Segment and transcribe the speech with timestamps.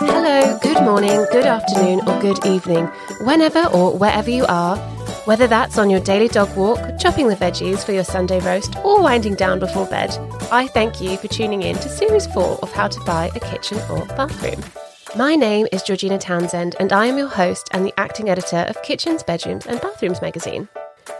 [0.00, 2.86] Hello, good morning, good afternoon, or good evening,
[3.20, 4.76] whenever or wherever you are.
[5.26, 9.00] Whether that's on your daily dog walk, chopping the veggies for your Sunday roast, or
[9.00, 10.10] winding down before bed,
[10.50, 13.78] I thank you for tuning in to Series 4 of How to Buy a Kitchen
[13.88, 14.64] or Bathroom.
[15.16, 18.82] My name is Georgina Townshend, and I am your host and the acting editor of
[18.82, 20.68] Kitchens, Bedrooms, and Bathrooms magazine.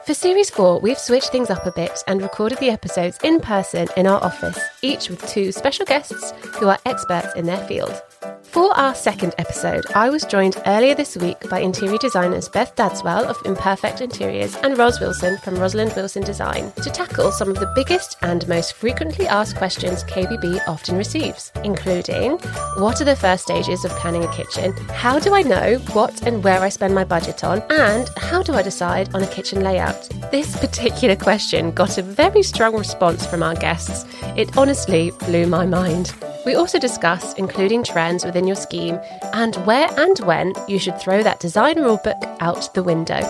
[0.06, 3.88] For Series 4, we've switched things up a bit and recorded the episodes in person
[3.96, 8.02] in our office, each with two special guests who are experts in their field.
[8.50, 13.24] For our second episode, I was joined earlier this week by interior designers Beth Dadswell
[13.26, 17.72] of Imperfect Interiors and Ros Wilson from Roselind Wilson Design to tackle some of the
[17.76, 22.38] biggest and most frequently asked questions KBB often receives, including
[22.78, 26.42] what are the first stages of planning a kitchen, how do I know what and
[26.42, 30.08] where I spend my budget on, and how do I decide on a kitchen layout?
[30.32, 34.04] This particular question got a very strong response from our guests.
[34.36, 36.12] It honestly blew my mind.
[36.46, 38.98] We also discuss including trends within your scheme
[39.32, 43.20] and where and when you should throw that design rulebook out the window.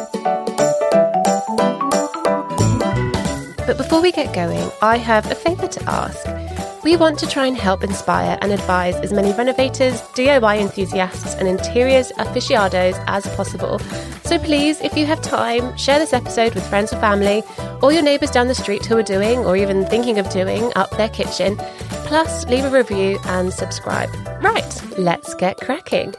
[3.67, 6.60] But before we get going, I have a favour to ask.
[6.83, 11.47] We want to try and help inspire and advise as many renovators, DIY enthusiasts, and
[11.47, 13.79] interiors aficionados as possible.
[14.25, 17.43] So please, if you have time, share this episode with friends or family,
[17.83, 20.91] or your neighbours down the street who are doing or even thinking of doing up
[20.97, 21.57] their kitchen.
[22.07, 24.09] Plus, leave a review and subscribe.
[24.43, 26.15] Right, let's get cracking.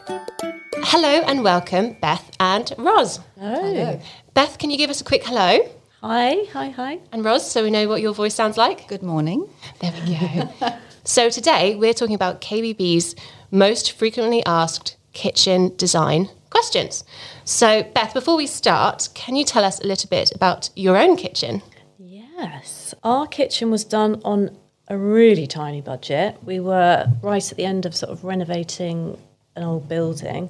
[0.83, 3.19] Hello and welcome, Beth and Ros.
[3.39, 3.99] Hello.
[4.35, 5.57] Beth, can you give us a quick hello?
[6.03, 6.99] Hi, hi, hi.
[7.11, 8.87] And Ros, so we know what your voice sounds like?
[8.87, 9.47] Good morning.
[9.81, 10.75] There we go.
[11.03, 13.13] so today we're talking about KBB's
[13.51, 17.03] most frequently asked kitchen design questions.
[17.45, 21.17] So, Beth, before we start, can you tell us a little bit about your own
[21.17, 21.61] kitchen?
[21.99, 24.57] Yes, our kitchen was done on
[24.87, 26.35] a really tiny budget.
[26.43, 29.21] We were right at the end of sort of renovating
[29.55, 30.49] an old building,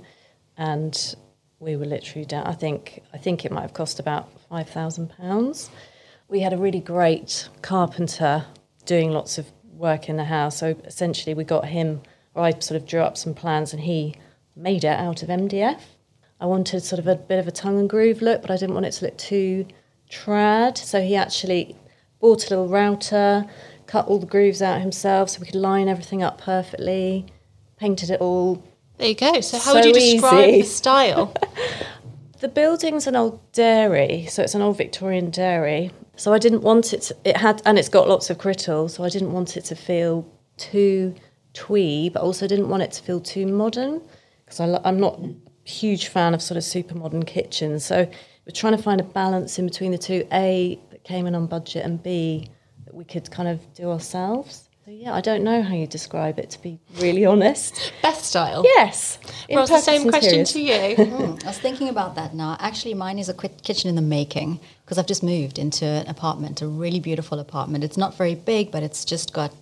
[0.56, 1.14] and
[1.60, 2.48] we were literally down.
[2.48, 5.72] I think I think it might have cost about five thousand pounds.
[6.28, 8.46] We had a really great carpenter
[8.86, 10.58] doing lots of work in the house.
[10.60, 12.02] So essentially, we got him.
[12.34, 14.16] Or I sort of drew up some plans, and he
[14.56, 15.80] made it out of MDF.
[16.40, 18.74] I wanted sort of a bit of a tongue and groove look, but I didn't
[18.74, 19.66] want it to look too
[20.10, 20.78] trad.
[20.78, 21.76] So he actually
[22.20, 23.46] bought a little router,
[23.88, 27.26] cut all the grooves out himself so we could line everything up perfectly,
[27.78, 28.64] painted it all.
[28.98, 29.42] There you go.
[29.42, 30.62] So, how So would you describe easy.
[30.62, 31.34] the style?
[32.42, 35.92] The building's an old dairy, so it's an old Victorian dairy.
[36.16, 37.04] So I didn't want it.
[37.04, 38.90] To, it had, and it's got lots of Crittall.
[38.90, 41.14] So I didn't want it to feel too
[41.54, 44.02] twee, but also didn't want it to feel too modern
[44.44, 45.36] because I'm not a
[45.66, 47.86] huge fan of sort of super modern kitchens.
[47.86, 48.10] So
[48.48, 50.28] we're trying to find a balance in between the two.
[50.34, 52.50] A that came in on budget, and B
[52.86, 54.68] that we could kind of do ourselves.
[54.92, 57.94] So yeah, I don't know how you describe it to be really honest.
[58.02, 58.64] Beth style?
[58.66, 59.20] Yes,
[59.50, 60.52] Ros, the same question Interiors.
[60.52, 61.06] to you.
[61.12, 62.58] Hmm, I was thinking about that now.
[62.60, 66.10] Actually, mine is a quick kitchen in the making because I've just moved into an
[66.10, 67.86] apartment, a really beautiful apartment.
[67.86, 69.54] It's not very big, but it's just got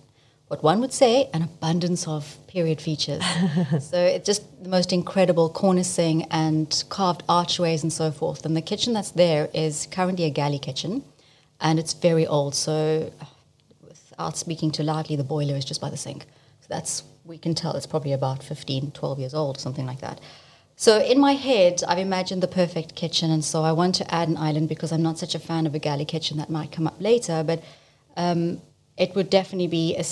[0.48, 3.22] what one would say an abundance of period features.
[3.80, 8.44] so it's just the most incredible cornicing and carved archways and so forth.
[8.44, 11.04] And the kitchen that's there is currently a galley kitchen,
[11.60, 12.56] and it's very old.
[12.56, 13.12] So
[14.20, 16.26] without speaking too loudly, the boiler is just by the sink.
[16.60, 20.20] So that's, we can tell it's probably about 15, 12 years old, something like that.
[20.76, 24.28] So in my head, I've imagined the perfect kitchen, and so I want to add
[24.28, 26.86] an island because I'm not such a fan of a galley kitchen that might come
[26.86, 27.62] up later, but
[28.16, 28.60] um,
[28.98, 30.04] it would definitely be a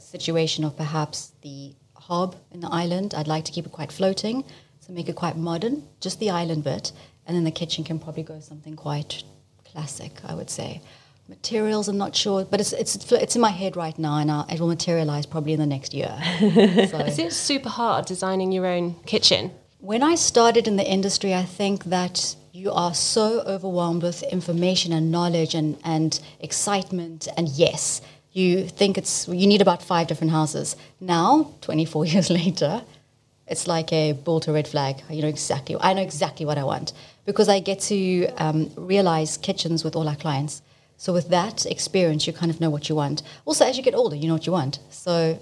[0.00, 3.14] situation of perhaps the hob in the island.
[3.14, 4.44] I'd like to keep it quite floating,
[4.80, 6.92] so make it quite modern, just the island bit,
[7.26, 9.24] and then the kitchen can probably go something quite
[9.64, 10.82] classic, I would say.
[11.30, 14.46] Materials, I'm not sure, but it's it's it's in my head right now, and I'll,
[14.50, 16.12] it will materialize probably in the next year.
[16.90, 16.98] so.
[16.98, 19.52] Is it super hard designing your own kitchen?
[19.78, 24.92] When I started in the industry, I think that you are so overwhelmed with information
[24.92, 27.28] and knowledge and, and excitement.
[27.36, 28.02] And yes,
[28.32, 30.74] you think it's you need about five different houses.
[30.98, 32.82] Now, 24 years later,
[33.46, 34.96] it's like a bull to red flag.
[35.08, 35.76] You know exactly.
[35.80, 36.92] I know exactly what I want
[37.24, 40.62] because I get to um, realize kitchens with all our clients.
[41.00, 43.22] So with that experience, you kind of know what you want.
[43.46, 44.80] Also, as you get older, you know what you want.
[44.90, 45.38] So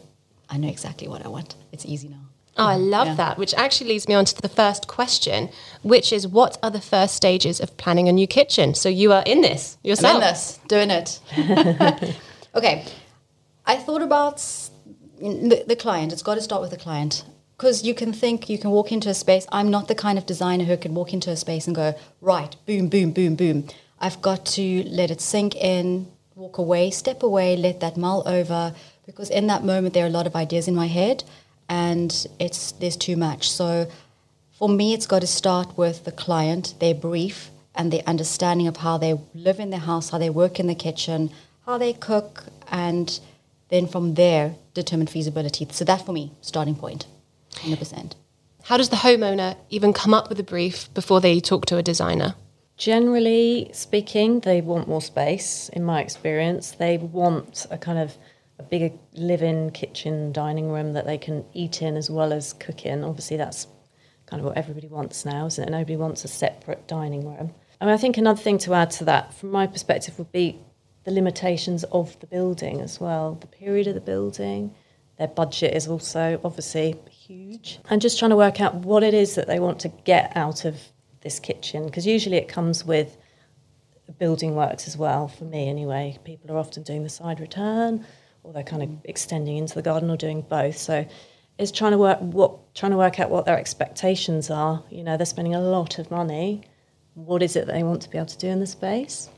[0.48, 1.56] I know exactly what I want.
[1.72, 2.20] It's easy now.
[2.56, 3.14] Oh, I love Yeah.
[3.16, 5.48] that, which actually leads me on to the first question,
[5.82, 8.72] which is what are the first stages of planning a new kitchen?
[8.76, 10.14] So you are in this yourself.
[10.14, 11.18] I'm in this, doing it.
[12.54, 12.84] okay,
[13.66, 14.36] I thought about
[15.18, 16.12] the, the client.
[16.12, 17.24] It's got to start with the client
[17.56, 19.44] because you can think, you can walk into a space.
[19.50, 22.54] I'm not the kind of designer who could walk into a space and go, right,
[22.64, 23.66] boom, boom, boom, boom.
[24.00, 28.74] I've got to let it sink in, walk away, step away, let that mull over
[29.06, 31.24] because in that moment there are a lot of ideas in my head
[31.68, 33.50] and it's there's too much.
[33.50, 33.90] So
[34.52, 38.78] for me it's got to start with the client, their brief and their understanding of
[38.78, 41.30] how they live in their house, how they work in the kitchen,
[41.66, 43.20] how they cook and
[43.68, 45.66] then from there determine feasibility.
[45.70, 47.06] So that for me, starting point,
[47.54, 48.14] 100%.
[48.64, 51.82] How does the homeowner even come up with a brief before they talk to a
[51.82, 52.34] designer?
[52.78, 56.70] Generally speaking, they want more space, in my experience.
[56.70, 58.16] They want a kind of
[58.60, 62.52] a bigger live in kitchen dining room that they can eat in as well as
[62.54, 63.02] cook in.
[63.02, 63.66] Obviously, that's
[64.26, 65.70] kind of what everybody wants now, isn't it?
[65.70, 67.52] Nobody wants a separate dining room.
[67.80, 70.60] I mean, I think another thing to add to that, from my perspective, would be
[71.02, 74.72] the limitations of the building as well, the period of the building.
[75.18, 77.80] Their budget is also obviously huge.
[77.90, 80.64] And just trying to work out what it is that they want to get out
[80.64, 80.80] of
[81.28, 83.18] this kitchen, because usually it comes with
[84.18, 86.18] building works as well, for me anyway.
[86.24, 88.06] People are often doing the side return
[88.42, 89.00] or they're kind of mm.
[89.04, 90.78] extending into the garden or doing both.
[90.78, 91.06] So
[91.58, 94.82] it's trying to work what trying to work out what their expectations are.
[94.90, 96.62] You know, they're spending a lot of money.
[97.14, 99.28] What is it that they want to be able to do in the space?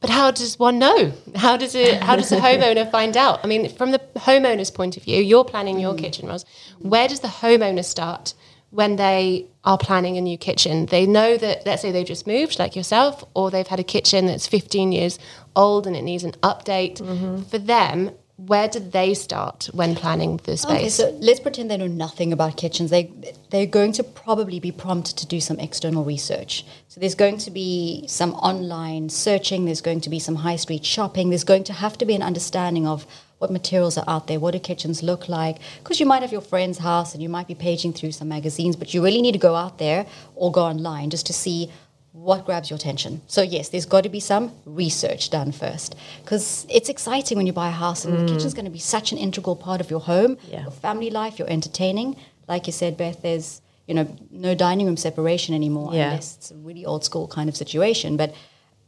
[0.00, 1.12] But how does one know?
[1.34, 2.02] How does it?
[2.02, 3.40] How does the homeowner find out?
[3.42, 5.98] I mean, from the homeowner's point of view, you're planning your mm.
[5.98, 6.44] kitchen, Rose.
[6.80, 8.34] Where does the homeowner start
[8.74, 10.86] when they are planning a new kitchen?
[10.86, 14.26] They know that, let's say they've just moved, like yourself, or they've had a kitchen
[14.26, 15.18] that's 15 years
[15.54, 17.00] old and it needs an update.
[17.00, 17.42] Mm-hmm.
[17.42, 20.70] For them, where do they start when planning the space?
[20.70, 22.90] Okay, so let's pretend they know nothing about kitchens.
[22.90, 23.12] They
[23.50, 26.66] they're going to probably be prompted to do some external research.
[26.88, 29.66] So there's going to be some online searching.
[29.66, 31.28] There's going to be some high street shopping.
[31.28, 33.06] There's going to have to be an understanding of
[33.38, 35.58] what materials are out there, what do kitchens look like.
[35.78, 38.76] Because you might have your friend's house and you might be paging through some magazines,
[38.76, 41.70] but you really need to go out there or go online just to see
[42.12, 43.20] what grabs your attention.
[43.26, 47.52] So yes, there's got to be some research done first because it's exciting when you
[47.52, 48.28] buy a house and the mm.
[48.28, 50.62] kitchen's going to be such an integral part of your home, Yeah.
[50.62, 52.16] your family life, your entertaining.
[52.46, 56.04] Like you said, Beth, there's you know no dining room separation anymore Yeah.
[56.10, 58.16] unless it's a really old school kind of situation.
[58.16, 58.32] But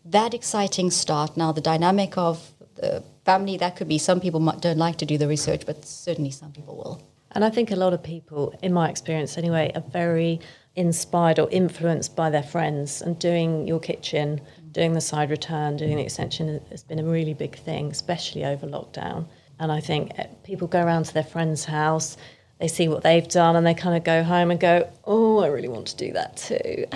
[0.04, 4.78] that exciting start now, the dynamic of the family, that could be some people don't
[4.78, 7.02] like to do the research, but certainly some people will.
[7.32, 10.40] And I think a lot of people, in my experience anyway, are very
[10.74, 13.02] inspired or influenced by their friends.
[13.02, 14.40] And doing your kitchen,
[14.72, 18.66] doing the side return, doing the extension has been a really big thing, especially over
[18.66, 19.26] lockdown.
[19.58, 22.16] And I think eh, people go around to their friend's house,
[22.58, 25.48] they see what they've done, and they kind of go home and go, "Oh, I
[25.48, 26.86] really want to do that too."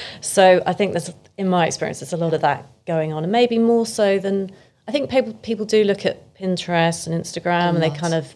[0.22, 3.30] so I think there's, in my experience, there's a lot of that going on, and
[3.30, 4.52] maybe more so than
[4.88, 8.34] I think people people do look at Pinterest and Instagram, and they kind of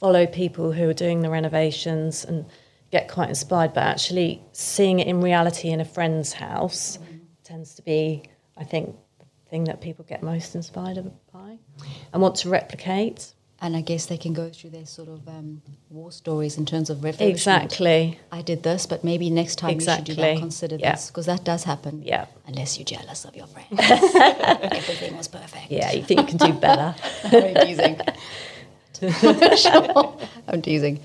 [0.00, 2.46] follow people who are doing the renovations and
[2.90, 3.74] get quite inspired.
[3.74, 6.98] But actually, seeing it in reality in a friend's house
[7.42, 8.22] tends to be,
[8.56, 10.98] I think, the thing that people get most inspired
[11.32, 11.58] by
[12.12, 13.32] and want to replicate.
[13.60, 16.90] And I guess they can go through their sort of um, war stories in terms
[16.90, 17.30] of refurbishment.
[17.30, 18.20] Exactly.
[18.30, 20.20] I did this, but maybe next time you should do that.
[20.20, 20.38] Exactly.
[20.38, 20.92] Consider Yeah.
[20.92, 22.02] this because that does happen.
[22.04, 22.26] Yeah.
[22.46, 23.66] Unless you're jealous of your friend.
[24.72, 25.70] Everything was perfect.
[25.72, 26.94] Yeah, you think you can do better.
[27.24, 28.00] I'm teasing.
[29.56, 30.16] Sure.
[30.48, 31.00] I'm teasing.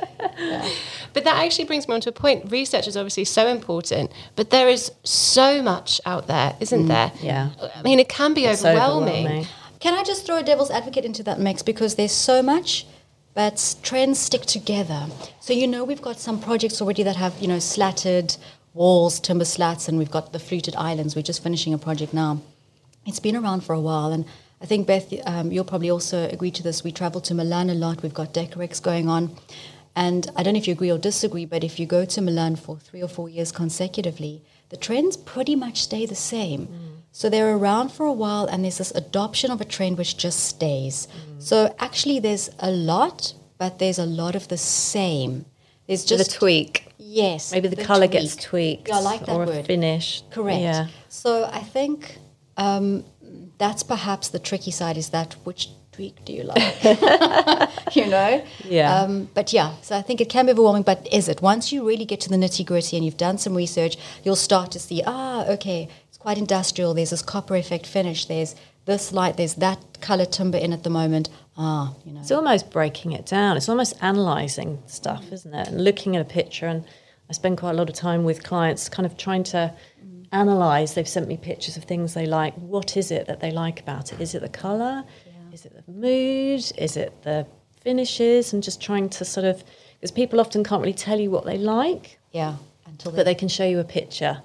[1.14, 2.52] But that actually brings me on to a point.
[2.52, 7.12] Research is obviously so important, but there is so much out there, isn't there?
[7.22, 7.50] yeah.
[7.76, 9.26] I mean, it can be It's overwhelming.
[9.26, 9.48] overwhelming.
[9.84, 12.86] Can I just throw a devil's advocate into that mix because there's so much,
[13.34, 15.08] but trends stick together.
[15.42, 18.38] So you know we've got some projects already that have you know slatted
[18.74, 21.18] walls, timber slats, and we've got the fluted islands.
[21.18, 22.42] We're just finishing a project now.
[23.06, 24.24] It's been around for a while, and
[24.62, 26.82] I think Beth, um, you'll probably also agree to this.
[26.86, 28.04] We travel to Milan a lot.
[28.04, 29.36] We've got Decorex going on,
[29.98, 32.56] and I don't know if you agree or disagree, but if you go to Milan
[32.56, 36.70] for three or four years consecutively, the trends pretty much stay the same.
[37.15, 40.39] So they're around for a while, and there's this adoption of a trend which just
[40.39, 41.08] stays.
[41.38, 45.46] So actually, there's a lot, but there's a lot of the same.
[45.86, 46.88] There's Just a tweak.
[46.98, 48.88] yes, Maybe the, colour gets tweaked.
[48.88, 49.65] Yeah, I like that or word.
[49.67, 50.24] finish.
[50.32, 50.60] Correct.
[50.62, 50.88] Yeah.
[51.08, 52.17] So I think
[52.58, 53.03] um,
[53.60, 56.84] that's perhaps the tricky side is that which tweak do you like?
[57.96, 58.43] you know?
[58.63, 59.01] Yeah.
[59.01, 61.41] Um, but yeah, so I think it can be overwhelming, but is it?
[61.43, 64.72] Once you really get to the nitty gritty and you've done some research, you'll start
[64.72, 65.89] to see, ah, okay,
[66.24, 66.94] quite industrial.
[66.94, 68.25] There's this copper effect finish.
[68.25, 69.36] There's this light.
[69.36, 71.30] There's that color timber in at the moment.
[71.58, 72.22] Ah, you know.
[72.22, 73.58] It's almost breaking it down.
[73.58, 75.68] It's almost analysing stuff, isn't it?
[75.68, 76.65] And looking at a picture.
[76.65, 76.86] And
[77.30, 79.74] I spend quite a lot of time with clients kind of trying to
[80.32, 80.94] analyse.
[80.94, 82.53] They've sent me pictures of things they like.
[82.56, 84.22] What is it that they like about it?
[84.22, 85.03] Is it the colour?
[85.25, 85.53] Yeah.
[85.53, 86.72] Is it the mood?
[86.77, 87.46] Is it the
[87.82, 88.53] finishes?
[88.53, 89.62] And just trying to sort of,
[90.00, 92.56] because people often can't really tell you what they like, yeah.
[92.86, 94.42] Until they but they can show you a picture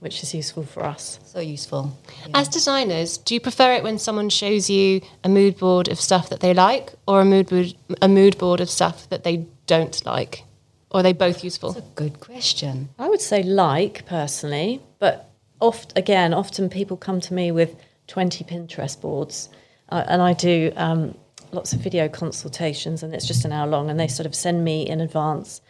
[0.00, 1.18] which is useful for us.
[1.24, 1.98] So useful.
[2.32, 6.28] As designers, do you prefer it when someone shows you a mood board of stuff
[6.30, 10.04] that they like, or a mood board, a mood board of stuff that they don't
[10.06, 10.44] like,
[10.90, 11.72] or are they both useful?
[11.72, 12.90] That's a good question.
[12.98, 17.74] I would say like personally, but oft again, often people come to me with
[18.06, 19.48] twenty Pinterest boards,
[19.88, 21.16] uh, and I do um,
[21.50, 24.64] lots of video consultations, and it's just an hour long, and they sort of send
[24.64, 25.60] me in advance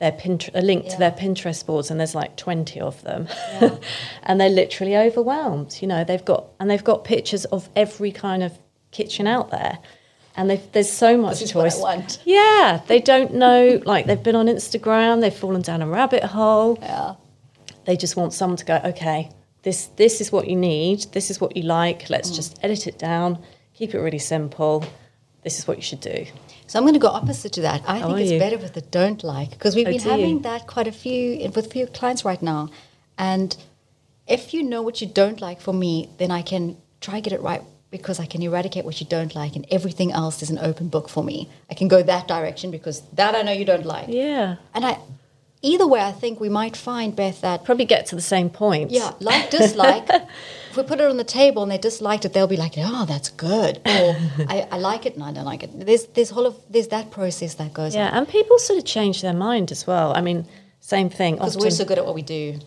[0.00, 0.90] their Pinterest, a link Yeah.
[0.92, 3.28] to their Pinterest boards, and there's like twenty of them,
[4.24, 5.78] and they're literally overwhelmed.
[5.80, 8.58] You know, they've got and they've got pictures of every kind of
[8.90, 9.78] kitchen out there.
[10.36, 11.80] And there's so much This is what I choice.
[11.80, 12.18] want.
[12.24, 13.80] Yeah, they don't know.
[13.84, 17.14] Like they've been on Instagram, they've fallen down a rabbit hole Yeah.
[17.84, 19.30] they just want someone to go okay
[19.62, 22.10] this this is what you need this is what you like Mm.
[22.10, 23.38] let's just edit it down
[23.74, 24.84] keep it really simple
[25.44, 26.24] this is what you should do
[26.70, 27.82] So I'm going to go opposite to that.
[27.84, 28.38] I oh, think are it's you?
[28.38, 30.08] better with the don't like because we've Oh, been you?
[30.08, 32.68] having that quite a few with a few clients right now.
[33.18, 33.56] And
[34.28, 37.40] if you know what you don't like for me, then I can try get it
[37.40, 40.86] right because I can eradicate what you don't like, and everything else is an open
[40.88, 41.50] book for me.
[41.68, 44.06] I can go that direction because that I know you don't like.
[44.08, 44.98] yeah And I,
[45.62, 48.92] either way, I think we might find Beth that probably get to the same point
[48.92, 50.08] yeah, like dislike.
[50.70, 53.04] if we put it on the table and they disliked it, they'll be like, "Oh,
[53.04, 54.16] that's good," or
[54.48, 55.70] I, "I like it," and I don't like it.
[55.86, 57.94] There's there's whole of there's that process that goes.
[57.94, 60.46] yeah and people sort of change their mind as well i mean
[60.80, 62.58] same thing because we're so good at what we do.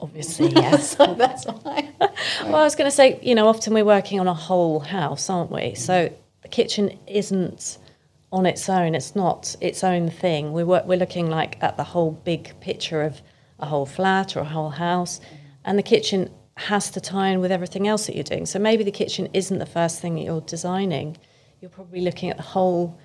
[0.00, 1.88] obviously yes so that's why.
[2.44, 5.28] well i was going to say you know often we're working on a whole house
[5.30, 7.78] aren't we so the kitchen isn't
[8.32, 11.84] on its own it's not its own thing we work, we're looking like at the
[11.84, 13.20] whole big picture of
[13.60, 15.20] a whole flat or a whole house
[15.64, 18.84] and the kitchen has to tie in with everything else that you're doing so maybe
[18.84, 21.16] the kitchen isn't the first thing that you're designing
[21.60, 22.98] you're probably looking at the whole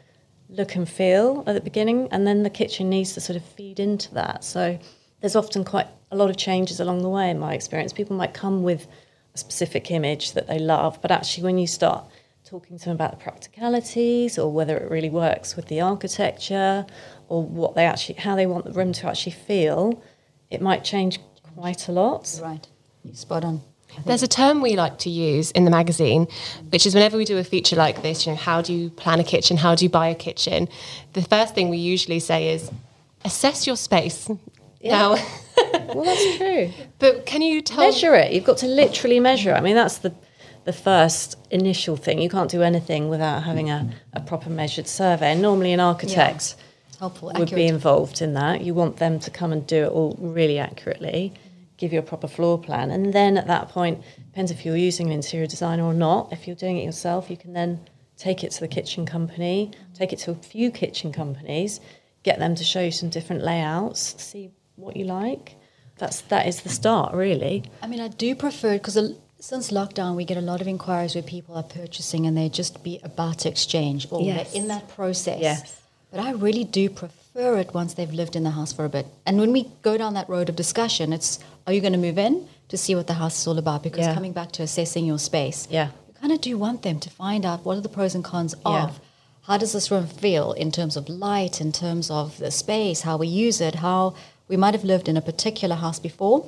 [0.50, 3.80] look and feel at the beginning, and then the kitchen needs to sort of feed
[3.80, 4.44] into that.
[4.44, 4.80] So
[5.22, 7.94] there's often quite a lot of changes along the way in my experience.
[7.94, 8.88] People might come with
[9.34, 12.06] a specific image that they love, but actually, when you start
[12.44, 16.86] talking to them about the practicalities or whether it really works with the architecture
[17.28, 20.02] or what they actually how they want the room to actually feel,
[20.50, 21.20] it might change
[21.56, 22.40] quite a lot.
[22.42, 22.68] Right,
[23.14, 23.62] spot on.
[24.06, 26.28] There's a term we like to use in the magazine,
[26.70, 29.20] which is whenever we do a feature like this, you know, how do you plan
[29.20, 29.58] a kitchen?
[29.58, 30.68] How do you buy a kitchen?
[31.14, 32.70] The first thing we usually say is
[33.26, 34.30] assess your space.
[34.84, 35.16] Now,
[35.96, 36.72] Well, that's true.
[37.00, 37.80] but can you tell?
[37.80, 38.32] measure it.
[38.34, 39.56] You've got to literally measure it.
[39.56, 40.14] I mean, that's the
[40.66, 42.22] the first initial thing.
[42.22, 45.32] You can't do anything without having a, a proper measured survey.
[45.32, 46.56] And normally, an architect
[47.00, 48.62] Helpful, would be involved in that.
[48.62, 51.34] You want them to come and do it all really accurately,
[51.78, 55.08] give you a proper floor plan, and then at that point, depends if you're using
[55.08, 56.32] an interior designer or not.
[56.32, 57.80] If you're doing it yourself, you can then
[58.18, 61.80] take it to the kitchen company, take it to a few kitchen companies,
[62.24, 65.56] get them to show you some different layouts, see what you like.
[65.98, 67.64] That's that is the start, really.
[67.82, 68.98] I mean, I do prefer because
[69.40, 72.84] since lockdown, we get a lot of inquiries where people are purchasing and they just
[72.84, 74.52] be about to exchange or Yes.
[74.52, 75.40] they're in that process.
[75.40, 75.82] Yes.
[76.12, 79.06] But I really do prefer it once they've lived in the house for a bit.
[79.26, 82.18] And when we go down that road of discussion, it's are you going to move
[82.18, 83.84] in to see what the house is all about?
[83.84, 84.14] Because Yeah.
[84.14, 85.90] coming back to assessing your space, Yeah.
[86.08, 88.56] you kind of do want them to find out what are the pros and cons
[88.66, 88.86] Yeah.
[88.86, 89.00] of
[89.42, 93.18] how does this room feel in terms of light, in terms of the space, how
[93.18, 94.14] we use it, how
[94.48, 96.46] we might have lived in a particular house before.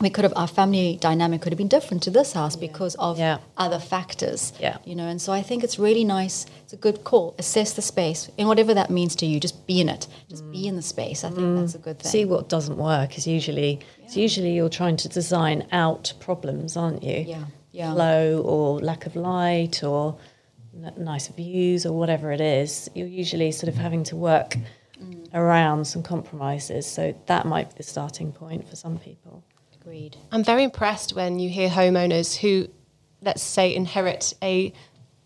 [0.00, 3.18] We could have our family dynamic could have been different to this house because of
[3.18, 3.38] Yeah.
[3.56, 4.52] other factors.
[4.60, 4.76] Yeah.
[4.84, 6.46] You know, and so I think it's really nice.
[6.62, 7.34] It's a good call.
[7.38, 9.40] Assess the space in whatever that means to you.
[9.40, 10.06] Just be in it.
[10.28, 11.24] Just be in the space.
[11.24, 12.10] I think that's a good thing.
[12.12, 17.02] See what doesn't work is usually it's usually you're trying to design out problems, aren't
[17.02, 17.24] you?
[17.26, 17.92] Yeah, yeah.
[17.92, 20.16] Flow or lack of light or
[20.76, 22.88] n- nice views or whatever it is.
[22.94, 24.56] You're usually sort of having to work
[25.02, 25.28] Mm.
[25.34, 26.86] around some compromises.
[26.86, 29.42] So that might be the starting point for some people.
[29.88, 30.18] Agreed.
[30.30, 32.68] I'm very impressed when you hear homeowners who,
[33.22, 34.70] let's say, inherit a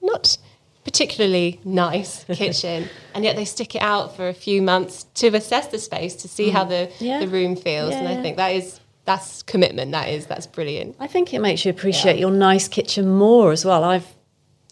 [0.00, 0.38] not
[0.84, 5.66] particularly nice kitchen, and yet they stick it out for a few months to assess
[5.66, 6.68] the space to see how mm.
[6.68, 7.18] the, Yeah.
[7.18, 7.92] the room feels.
[7.92, 9.90] And I think that is that's commitment.
[9.90, 10.94] That is that's brilliant.
[11.00, 13.82] I think it makes you appreciate your nice kitchen more as well.
[13.82, 14.06] I've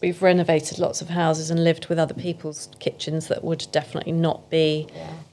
[0.01, 4.49] we've renovated lots of houses and lived with other people's kitchens that would definitely not
[4.49, 4.87] be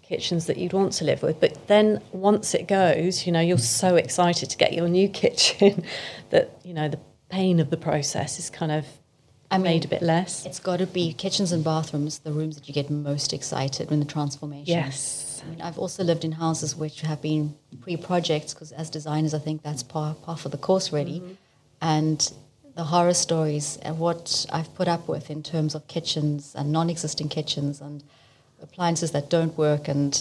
[0.08, 1.40] kitchens that you'd want to live with.
[1.40, 5.84] But then once it goes, you know, you're so excited to get your new kitchen
[6.30, 8.86] that you know the pain of the process is kind of
[9.50, 10.46] I mean, made a bit less.
[10.46, 14.00] It's got to be kitchens and bathrooms, the rooms that you get most excited when
[14.00, 14.66] the transformation.
[14.66, 15.42] Yes.
[15.44, 19.38] I mean, I've also lived in houses which have been pre-projects because as designers, I
[19.38, 21.20] think that's par, par for the course, really.
[21.20, 21.32] Mm-hmm.
[21.80, 22.32] And
[22.74, 27.28] the horror stories and what I've put up with in terms of kitchens and non-existing
[27.28, 28.02] kitchens and
[28.62, 30.12] appliances that don't work and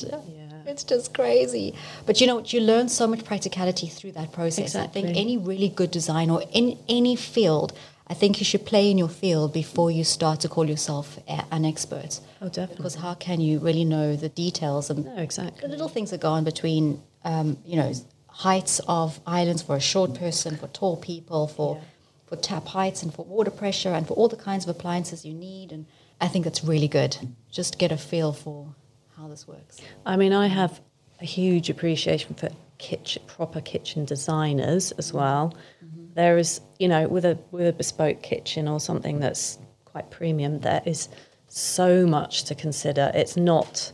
[0.65, 1.73] It's just crazy.
[2.05, 4.75] But you know, you learn so much practicality through that process.
[4.75, 7.71] I think any really good design or in any field,
[8.07, 11.45] I think you should play in your field before you start to call yourself a-
[11.51, 12.19] an expert.
[12.41, 12.75] Oh, definitely.
[12.77, 15.61] Because how can you really know the details and No, exactly.
[15.61, 17.91] the little things that go on between, um, you know,
[18.27, 21.81] heights of islands for a short person, for tall people, for Yeah.
[22.29, 25.33] for tap heights and for water pressure and for all the kinds of appliances you
[25.33, 25.71] need.
[25.71, 25.85] And
[26.19, 27.17] I think that's really good.
[27.51, 28.73] Just get a feel for
[29.15, 29.79] how this works.
[30.05, 30.81] I mean, I have
[31.21, 35.55] a huge appreciation for kitchen, proper kitchen designers as well.
[35.83, 36.13] Mm-hmm.
[36.13, 40.59] There is, you know, with a with a bespoke kitchen or something that's quite premium,
[40.59, 41.09] there is
[41.47, 43.11] so much to consider.
[43.13, 43.91] It's not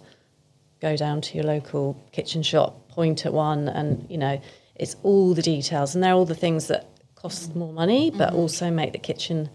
[0.81, 4.41] go down to your local kitchen shop, point at one, and you know,
[4.75, 8.37] it's all the details, and they're all the things that cost more money, but mm-hmm.
[8.37, 9.49] also make the kitchen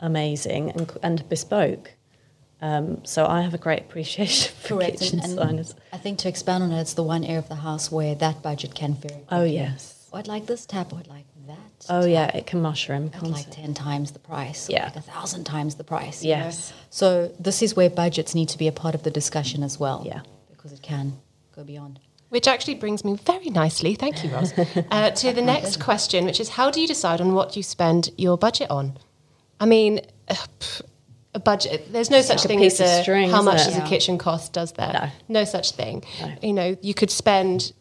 [0.00, 1.92] amazing and and bespoke.
[2.62, 4.98] Um, so I have a great appreciation for Correct.
[5.00, 5.70] kitchen And, designers.
[5.72, 8.14] and I think to expand on it, it's the one area of the house where
[8.14, 9.22] that budget can vary.
[9.30, 10.08] Oh yes.
[10.12, 11.58] Oh, I'd like this tap, I'd like that.
[11.90, 12.10] Oh tap.
[12.10, 14.84] yeah, it can mushroom, At can't like 10 times the price, Yeah.
[14.86, 16.24] like a thousand times the price.
[16.24, 16.44] you know?
[16.44, 16.72] Yes.
[16.90, 20.02] So, this is where budgets need to be a part of the discussion as well.
[20.06, 20.20] Yeah.
[20.48, 21.18] Because it can
[21.54, 22.00] go beyond.
[22.30, 24.52] Which actually brings me very nicely, thank you, Roz,
[24.90, 28.10] uh, to the next question, which is how do you decide on what you spend
[28.16, 28.96] your budget on?
[29.60, 30.82] I mean, uh, pff,
[31.36, 33.66] a budget, there's no such like thing as a, string, how much it?
[33.66, 34.92] does a kitchen cost, does there?
[35.28, 35.40] No.
[35.40, 36.02] No such thing.
[36.20, 36.34] No.
[36.42, 37.74] You know, you could spend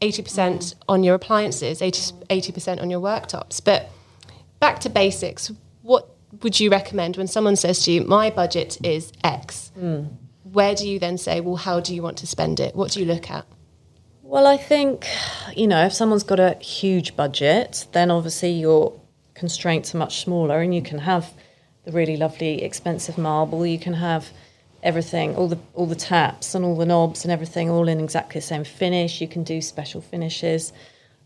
[0.00, 3.64] 80% on your appliances, 80, 80% on your worktops.
[3.64, 3.88] But
[4.58, 6.08] back to basics, what
[6.42, 9.70] would you recommend when someone says to you, my budget is X?
[9.78, 10.06] Hmm.
[10.42, 12.74] Where do you then say, well, how do you want to spend it?
[12.74, 13.46] What do you look at?
[14.22, 15.06] Well, I think,
[15.54, 19.00] you know, if someone's got a huge budget, then obviously your
[19.34, 21.32] constraints are much smaller and you can have
[21.86, 24.28] the really lovely expensive marble, you can have
[24.82, 28.40] everything, all the all the taps and all the knobs and everything all in exactly
[28.40, 29.20] the same finish.
[29.20, 30.72] You can do special finishes.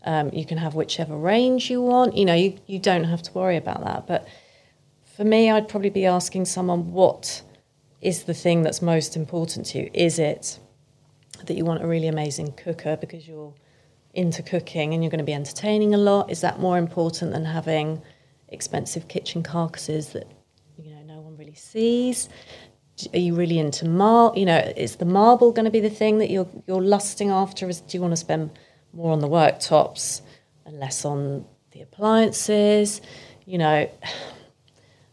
[0.03, 2.15] Um, you can have whichever range you want.
[2.15, 4.07] You know, you, you don't have to worry about that.
[4.07, 4.27] But
[5.15, 7.41] for me, I'd probably be asking someone what
[8.01, 9.91] is the thing that's most important to you?
[9.93, 10.59] Is it
[11.45, 13.53] that you want a really amazing cooker because you're
[14.13, 16.29] into cooking and you're going to be entertaining a lot?
[16.31, 18.01] Is that more important than having
[18.49, 20.27] expensive kitchen carcasses that
[21.51, 22.29] really sees?
[23.13, 24.37] Are you really into marble?
[24.39, 27.67] You know, is the marble going to be the thing that you're you're lusting after?
[27.67, 28.51] Is do you want to spend
[28.93, 30.21] more on the worktops
[30.65, 33.01] and less on the appliances?
[33.45, 33.89] You know,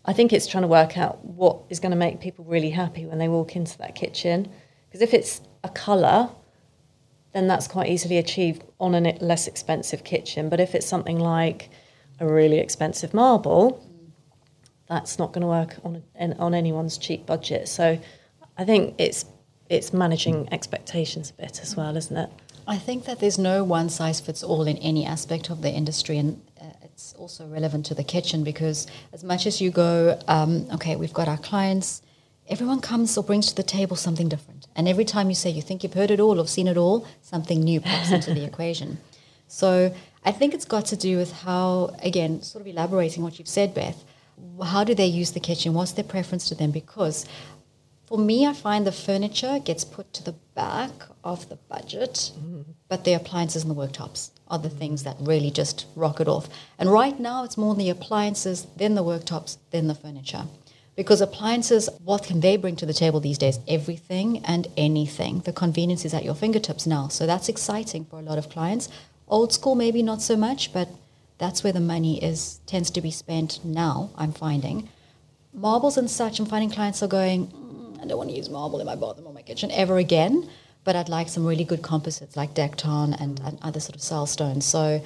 [0.05, 3.07] I think it's trying to work out what is going to make people really happy
[3.07, 4.48] when they walk into that kitchen.
[4.87, 6.31] Because if it's a colour,
[7.33, 10.48] then that's quite easily achieved on a less expensive kitchen.
[10.48, 11.70] But if it's something like
[12.20, 13.88] a really expensive marble,
[14.88, 16.03] that's not going to work on
[16.38, 17.68] on anyone's cheap budget.
[17.68, 17.98] So
[18.57, 19.24] I think it's
[19.68, 22.31] it's managing expectations a bit as well, isn't it?
[22.66, 26.18] I think that there's no one size fits all in any aspect of the industry,
[26.18, 30.66] and uh, it's also relevant to the kitchen because as much as you go, um,
[30.74, 32.03] okay, we've got our clients,
[32.46, 35.62] everyone comes or brings to the table something different, and every time you say you
[35.62, 38.98] think you've heard it all or seen it all, something new pops into the equation.
[39.48, 43.48] So I think it's got to do with how, again, sort of elaborating what you've
[43.48, 44.05] said, Beth.
[44.62, 45.74] How do they use the kitchen?
[45.74, 46.70] What's their preference to them?
[46.70, 47.27] Because
[48.07, 50.90] for me, I find the furniture gets put to the back
[51.22, 52.33] of the budget,
[52.88, 56.48] but the appliances and the worktops are the things that really just rock it off.
[56.79, 60.44] And right now, it's more the appliances, then the worktops, then the furniture.
[60.96, 63.61] Because appliances, what can they bring to the table these days?
[63.68, 65.40] Everything and anything.
[65.40, 67.09] The convenience is at your fingertips now.
[67.09, 68.88] So that's exciting for a lot of clients.
[69.29, 70.88] Old school, maybe not so much, but
[71.38, 74.88] that's where the money is tends to be spent now, I'm finding
[75.55, 78.81] marbles and such, I'm finding clients are going, "Mm, I don't want to use marble
[78.81, 80.48] in my bathroom or my kitchen ever again,
[80.85, 84.27] but I'd like some really good composites like Dekton and, and other sort of cell
[84.27, 84.64] stones.
[84.64, 85.03] So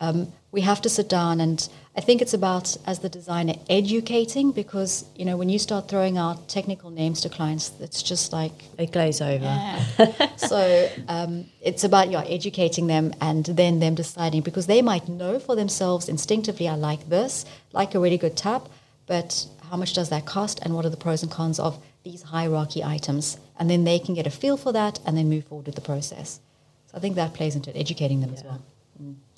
[0.00, 4.50] um, we have to sit down and I think it's about, as the designer, educating
[4.50, 8.74] because, you know, when you start throwing out technical names to clients, it's just like,
[8.76, 9.78] They glaze over.
[10.36, 15.38] so um, it's about yeah, educating them and then them deciding because they might know
[15.38, 18.68] for themselves instinctively, I like this, like a really good tap,
[19.06, 22.22] but how much does that cost and what are the pros and cons of these
[22.22, 23.38] hierarchy items?
[23.56, 25.80] And then they can get a feel for that and then move forward with the
[25.80, 26.40] process.
[26.86, 28.60] So I think that plays into it, educating them as well.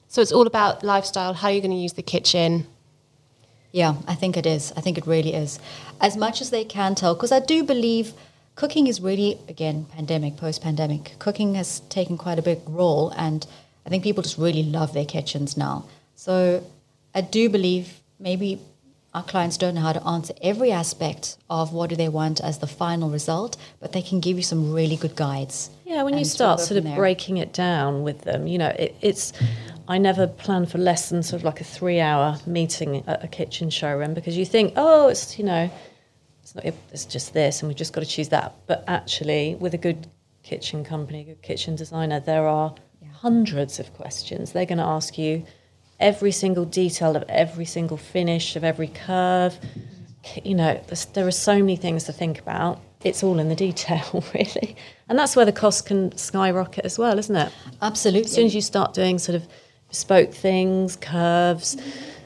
[0.09, 2.67] So it's all about lifestyle, how you're going to use the kitchen.
[3.73, 4.73] Yeah, I think it is.
[4.77, 5.59] I think it really is.
[6.01, 8.13] As much as they can tell, because I do believe
[8.55, 13.47] cooking is really, again, pandemic, post pandemic, cooking has taken quite a big role, and
[13.85, 15.85] I think people just really love their kitchens now.
[16.15, 16.65] So
[17.15, 18.61] I do believe maybe
[19.15, 22.59] our clients don't know how to answer every aspect of what do they want as
[22.59, 25.71] the final result, but they can give you some really good guides.
[25.85, 26.97] Yeah, when you start sort of there.
[26.97, 29.33] breaking it down with them, you know, it, it's.
[29.89, 33.71] I never plan for less than sort of like a three-hour meeting at a kitchen
[33.71, 35.71] showroom because you think, oh, it's you know,
[36.43, 36.65] it's not.
[36.65, 38.55] It's just this, and we've just got to choose that.
[38.67, 40.09] But actually, with a good
[40.43, 42.75] kitchen company, a good kitchen designer, there are
[43.13, 44.53] hundreds of questions.
[44.53, 45.45] They're going to ask you
[45.99, 49.59] every single detail of every single finish of every curve.
[50.45, 50.81] You know,
[51.15, 52.81] there are so many things to think about.
[53.05, 54.77] It's all in the detail, really,
[55.09, 57.53] and that's where the cost can skyrocket as well, isn't it?
[57.81, 58.25] Absolutely.
[58.25, 59.47] As soon as you start doing sort of
[59.97, 61.75] bespoke things, curves,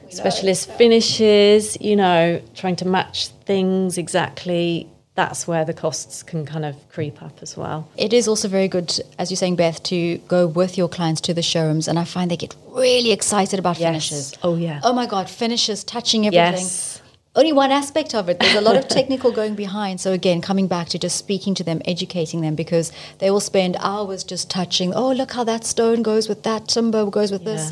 [0.09, 6.65] specialist finishes, you know, trying to match things exactly, that's where the costs can kind
[6.65, 7.87] of creep up as well.
[7.95, 11.33] It is also very good, as you're saying, Beth, to go with your clients to
[11.33, 13.87] the showrooms, and I find they get really excited about Yes.
[13.89, 14.33] finishes.
[14.43, 14.81] Oh, yeah.
[14.83, 16.65] Oh my God, finishes, touching everything.
[16.65, 17.00] Yes.
[17.33, 18.39] Only one aspect of it.
[18.39, 20.01] There's a lot of technical going behind.
[20.01, 23.77] So again, coming back to just speaking to them, educating them, because they will spend
[23.79, 24.93] hours just touching.
[24.93, 27.71] Oh, look how that stone goes with that timber goes with this.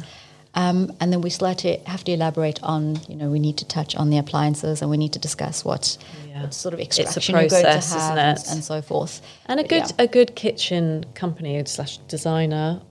[0.55, 3.95] Um, and then we to have to elaborate on, you know, we need to touch
[3.95, 6.43] on the appliances and we need to discuss what, Yeah.
[6.43, 9.21] what sort of extraction you're going to have and, and so forth.
[9.45, 10.03] And a But good yeah.
[10.05, 12.81] a good kitchen company slash designer,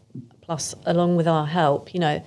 [0.43, 2.23] plus along with our help, you know,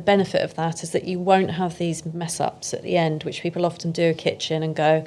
[0.00, 3.22] the benefit of that is that you won't have these mess ups at the end,
[3.24, 5.04] which people often do a kitchen and go,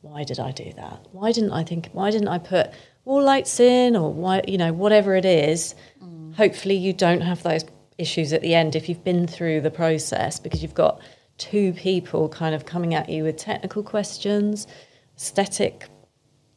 [0.00, 1.06] why did I do that?
[1.10, 1.88] Why didn't I think?
[1.92, 2.70] Why didn't I put
[3.04, 5.74] wall lights in, or why you know whatever it is?
[6.00, 6.36] Mm.
[6.36, 7.64] Hopefully, you don't have those
[7.98, 11.00] issues at the end if you've been through the process because you've got
[11.36, 14.68] two people kind of coming at you with technical questions,
[15.16, 15.88] aesthetic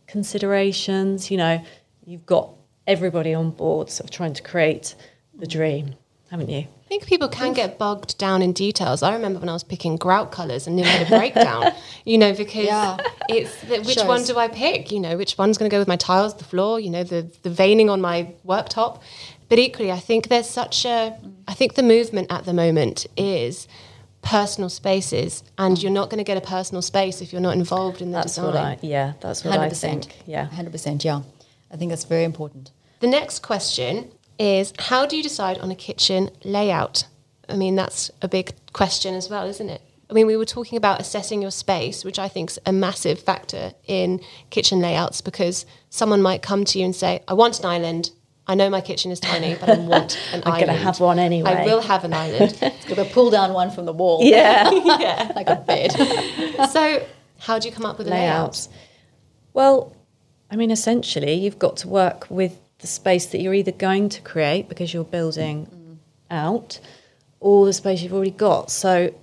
[0.05, 1.31] considerations.
[1.31, 1.65] You know,
[2.05, 2.53] you've got
[2.85, 4.93] everybody on board, sort of trying to create
[5.33, 5.51] the mm.
[5.51, 5.95] dream,
[6.31, 6.59] haven't you?
[6.59, 9.03] I think people can get bogged down in details.
[9.03, 11.71] I remember when I was picking grout colours and nearly had a breakdown,
[12.05, 12.97] you know, because Yeah.
[13.29, 14.07] it's the, which Shows.
[14.07, 14.91] one do I pick?
[14.91, 17.29] You know, which one's going to go with my tiles, the floor, you know, the,
[17.43, 19.01] the veining on my worktop.
[19.49, 21.15] But equally, I think there's such a,
[21.47, 23.67] I think the movement at the moment is
[24.21, 28.01] personal spaces, and you're not going to get a personal space if you're not involved
[28.01, 28.45] in the That's design.
[28.45, 29.77] what I, yeah, that's what I 100%.
[29.77, 30.15] think.
[30.25, 30.47] Yeah.
[30.47, 31.21] 100%, yeah.
[31.71, 32.71] I think that's very important.
[32.99, 34.11] The next question
[34.41, 37.05] is how do you decide on a kitchen layout?
[37.47, 39.81] I mean, that's a big question as well, isn't it?
[40.09, 43.19] I mean, we were talking about assessing your space, which I think is a massive
[43.19, 47.65] factor in kitchen layouts because someone might come to you and say, I want an
[47.65, 48.11] island.
[48.47, 50.43] I know my kitchen is tiny, but I want an island.
[50.45, 52.57] I'm gonna have one anyway." I will have an island.
[52.61, 54.19] It's got pull down one from the wall.
[54.23, 54.69] Yeah.
[54.99, 55.31] yeah.
[55.35, 55.91] like a bed.
[56.69, 57.05] So,
[57.39, 58.39] how do you come up with a layout?
[58.39, 58.69] layouts.
[59.53, 59.95] Well,
[60.49, 64.21] I mean, essentially, you've got to work with the space that you're either going to
[64.21, 66.79] create because you're building out,
[67.39, 68.69] or the space you've already got.
[68.69, 69.13] So,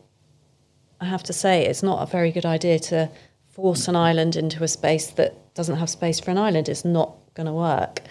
[1.01, 3.11] I have to say, it's not a very good idea to
[3.49, 6.69] force an island into a space that doesn't have space for an island.
[6.69, 8.03] It's not going to work.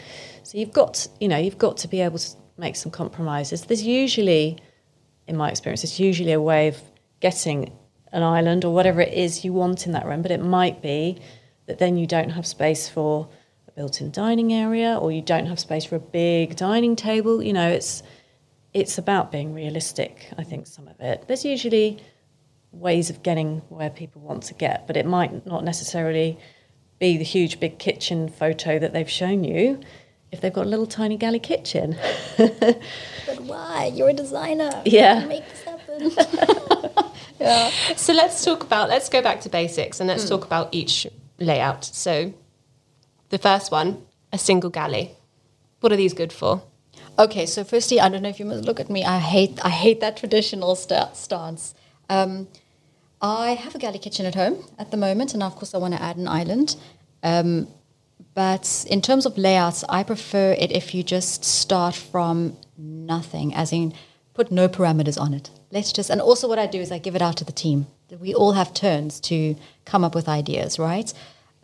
[0.44, 3.66] So you've got, you know, you've got to be able to make some compromises.
[3.66, 4.58] There's usually,
[5.28, 6.78] in my experience, it's usually a way of
[7.20, 7.72] getting
[8.12, 10.22] an island or whatever it is you want in that room.
[10.22, 11.20] But it might be
[11.66, 13.28] that then you don't have space for
[13.78, 17.42] built-in dining area, or you don't have space for a big dining table.
[17.42, 18.04] You know, it's
[18.74, 20.30] it's about being realistic.
[20.38, 21.26] I think some of it.
[21.28, 22.00] There's usually
[22.72, 26.38] ways of getting where people want to get, but it might not necessarily
[27.00, 29.80] be the huge big kitchen photo that they've shown you
[30.32, 31.96] if they've got a little tiny galley kitchen.
[32.38, 33.92] but why?
[33.94, 34.82] You're a designer.
[34.84, 35.26] Yeah.
[35.26, 36.12] Make this happen.
[37.96, 40.30] So let's talk about let's go back to basics and let's hmm.
[40.30, 41.06] talk about each
[41.40, 41.86] layout.
[41.86, 42.34] So
[43.30, 45.12] the first one, a single galley.
[45.80, 46.64] What are these good for?
[47.20, 49.04] Okay, so firstly, I don't know if you must look at me.
[49.04, 51.74] I hate I hate that traditional sta- stance.
[52.10, 52.48] Um,
[53.22, 55.96] I have a galley kitchen at home at the moment, and of course, I want
[55.96, 56.76] to add an island.
[57.24, 57.68] Um,
[58.36, 63.74] but in terms of layouts, I prefer it if you just start from nothing, as
[63.74, 63.94] in
[64.36, 65.50] put no parameters on it.
[65.72, 67.88] Let's just, and also what I do is I give it out to the team.
[68.20, 71.12] We all have turns to come up with ideas, right?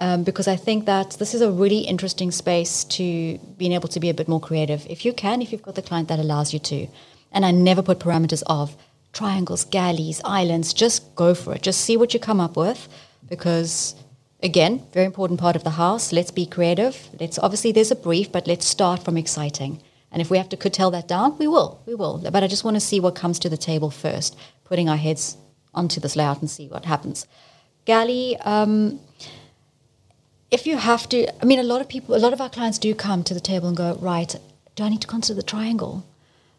[0.03, 4.01] Um, because I think that this is a really interesting space to being able to
[4.01, 4.85] be a bit more creative.
[4.89, 6.87] If you can, if you've got the client that allows you to.
[7.31, 8.75] And I never put parameters of
[9.13, 10.73] triangles, galleys, islands.
[10.73, 11.61] Just go for it.
[11.61, 12.89] Just see what you come up with
[13.29, 13.95] because
[14.41, 16.11] again, very important part of the house.
[16.11, 16.95] Let's be creative.
[17.21, 19.81] Let's obviously there's a brief, but let's start from exciting.
[20.11, 21.81] And if we have to curtail that down, we will.
[21.85, 22.17] We will.
[22.29, 25.37] But I just want to see what comes to the table first, putting our heads
[25.73, 27.25] onto this layout and see what happens.
[27.85, 28.99] Galley, um,
[30.53, 32.77] if you have to, I mean, a lot of people, a lot of our clients
[32.77, 34.35] do come to the table and go, right,
[34.75, 36.05] do I need to consider the triangle?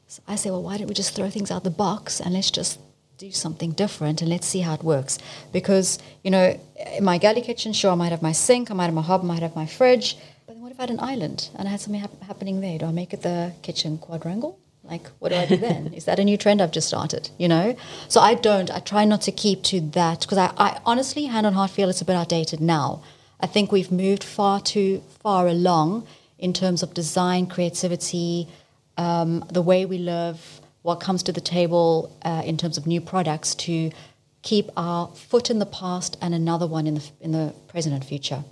[0.08, 2.50] So I say, well, why don't we just throw things out the box and let's
[2.50, 2.80] just
[3.18, 5.18] do something different and let's see how it works.
[5.52, 6.58] Because, you know,
[6.96, 9.20] in my galley kitchen, sure, I might have my sink, I might have my hob,
[9.22, 10.18] I might have my fridge.
[10.44, 12.78] But then what if I had an island and I had something hap- happening there?
[12.78, 14.58] Do I make it the kitchen quadrangle?
[14.82, 15.94] Like, what do I do then?
[15.94, 17.30] Is that a new trend I've just started?
[17.38, 17.76] You know?
[18.08, 21.46] So I don't, I try not to keep to that because I, I honestly, hand
[21.46, 23.00] on heart, feel it's a bit outdated now.
[23.44, 26.06] I think we've moved far too far along
[26.38, 28.48] in terms of design, creativity,
[28.96, 30.40] um, the way we live,
[30.80, 33.90] what comes to the table uh, in terms of new products to
[34.40, 38.02] keep our foot in the past and another one in the, in the present and
[38.02, 38.42] future.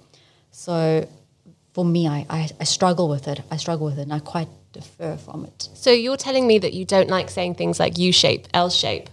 [0.51, 1.09] So
[1.73, 3.41] for me, I, I, I struggle with it.
[3.51, 5.71] I struggle with it and I quite defer from it.
[5.73, 9.09] So you're telling me that you don't like saying things like U shape, L shape,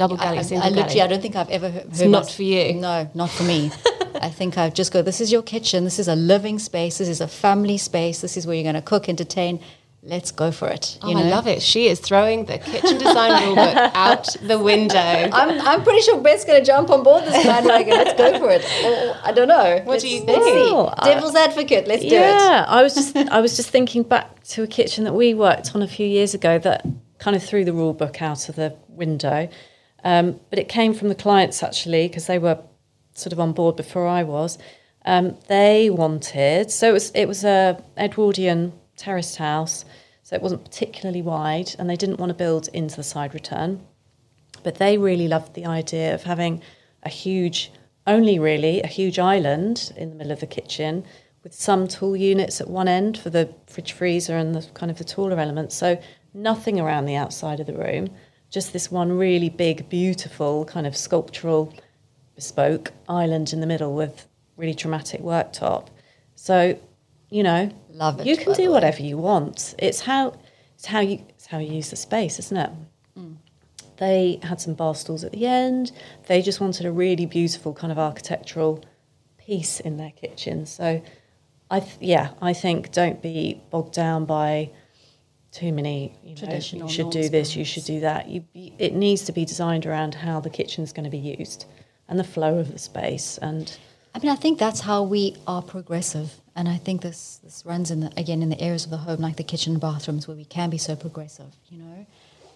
[0.00, 1.02] double galley, I, I, single I literally, galley.
[1.02, 1.86] I don't think I've ever heard.
[1.90, 2.72] It's not for you.
[2.72, 3.70] No, not for me.
[4.14, 5.02] I think I just go.
[5.02, 5.84] This is your kitchen.
[5.84, 6.98] This is a living space.
[6.98, 8.22] This is a family space.
[8.22, 9.60] This is where you're going to cook, entertain.
[10.02, 10.98] Let's go for it.
[11.02, 11.60] Oh, I love it.
[11.60, 14.98] She is throwing the kitchen design rule book out the window.
[14.98, 17.92] I'm, I'm pretty sure Beth's going to jump on board this bandwagon.
[17.92, 18.64] Let's go for it.
[18.86, 19.76] Or, I don't know.
[19.84, 20.42] What let's, do you think?
[20.42, 20.72] see.
[20.72, 21.86] Well, Devil's advocate.
[21.86, 22.12] Let's do it.
[22.12, 25.74] Yeah, I was just I was just thinking back to a kitchen that we worked
[25.74, 26.86] on a few years ago that
[27.18, 29.50] kind of threw the rule book out of the window,
[30.04, 32.58] um, but it came from the clients actually because they were
[33.14, 34.58] sort of on board before I was.
[35.04, 39.84] Um, they wanted so it was it was a Edwardian terraced house,
[40.22, 43.80] so it wasn't particularly wide, and they didn't want to build into the side return
[44.62, 46.62] but they really loved the idea of having
[47.02, 47.72] a huge,
[48.06, 51.04] only really a huge island in the middle of the kitchen
[51.42, 54.98] with some tool units at one end for the fridge freezer and the kind of
[54.98, 55.74] the taller elements.
[55.74, 56.00] So
[56.34, 58.10] nothing around the outside of the room,
[58.50, 61.72] just this one really big, beautiful kind of sculptural,
[62.34, 65.88] bespoke island in the middle with really dramatic worktop.
[66.34, 66.78] So,
[67.30, 69.74] you know, Love it, You can do whatever you want.
[69.78, 70.34] It's how
[70.74, 72.70] it's how you it's how you use the space, isn't it?
[73.18, 73.36] Mm.
[73.98, 75.92] They had some bar stools at the end.
[76.26, 78.82] They just wanted a really beautiful kind of architectural
[79.36, 80.66] piece in their kitchen.
[80.66, 81.02] So,
[81.70, 84.70] I th- yeah, I think don't be bogged down by
[85.52, 86.16] too many.
[86.22, 88.28] You know, you should do this, you should do that.
[88.28, 91.66] You, you, it needs to be designed around how the kitchen's going to be used
[92.08, 93.38] and the flow of the space.
[93.38, 93.76] And
[94.14, 97.90] I mean, I think that's how we are progressive, and I think this this runs
[97.90, 100.36] in the, again in the areas of the home, like the kitchen and bathrooms, where
[100.36, 102.06] we can be so progressive, you know.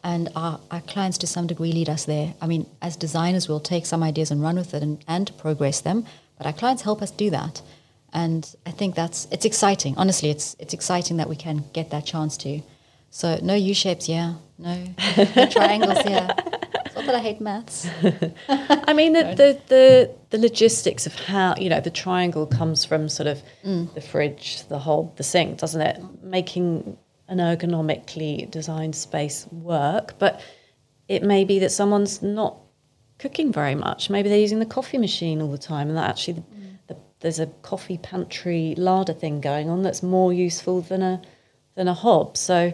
[0.03, 2.35] And our, our clients, to some degree, lead us there.
[2.43, 5.81] I mean, as designers, we'll take some ideas and run with it and, and progress
[5.81, 6.05] them,
[6.37, 7.63] but our clients help us do that.
[8.13, 9.97] And I think that's it's exciting.
[9.97, 12.61] Honestly, it's it's exciting that we can get that chance to.
[13.15, 14.35] So no U shapes, yeah.
[14.59, 14.75] No,
[15.37, 16.35] no triangles, yeah.
[16.85, 17.89] It's not that I hate maths.
[18.49, 23.09] I mean, the, the, the, the logistics of how, you know, the triangle comes from
[23.09, 23.95] sort of mm.
[23.95, 26.03] the fridge, the hob, the sink, doesn't it?
[26.25, 26.99] Making
[27.29, 30.19] an ergonomically designed space work.
[30.19, 30.41] But
[31.07, 32.57] it may be that someone's not
[33.21, 34.11] cooking very much.
[34.11, 36.45] Maybe they're using the coffee machine all the time, and that actually the,
[36.89, 41.23] the, there's a coffee pantry larder thing going on that's more useful than a
[41.77, 42.37] than a hob.
[42.37, 42.73] So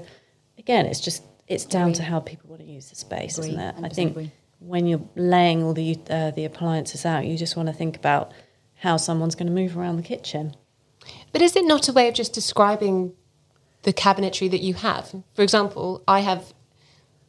[0.61, 3.61] again, it's just it's down to how people want to use the space, Agree, isn't
[3.61, 3.75] it?
[3.83, 7.73] I think when you're laying all the uh, the appliances out, you just want to
[7.73, 8.31] think about
[8.77, 10.55] how someone's going to move around the kitchen.
[11.33, 13.15] But is it not a way of just describing
[13.83, 15.15] the cabinetry that you have?
[15.35, 16.53] For example, I have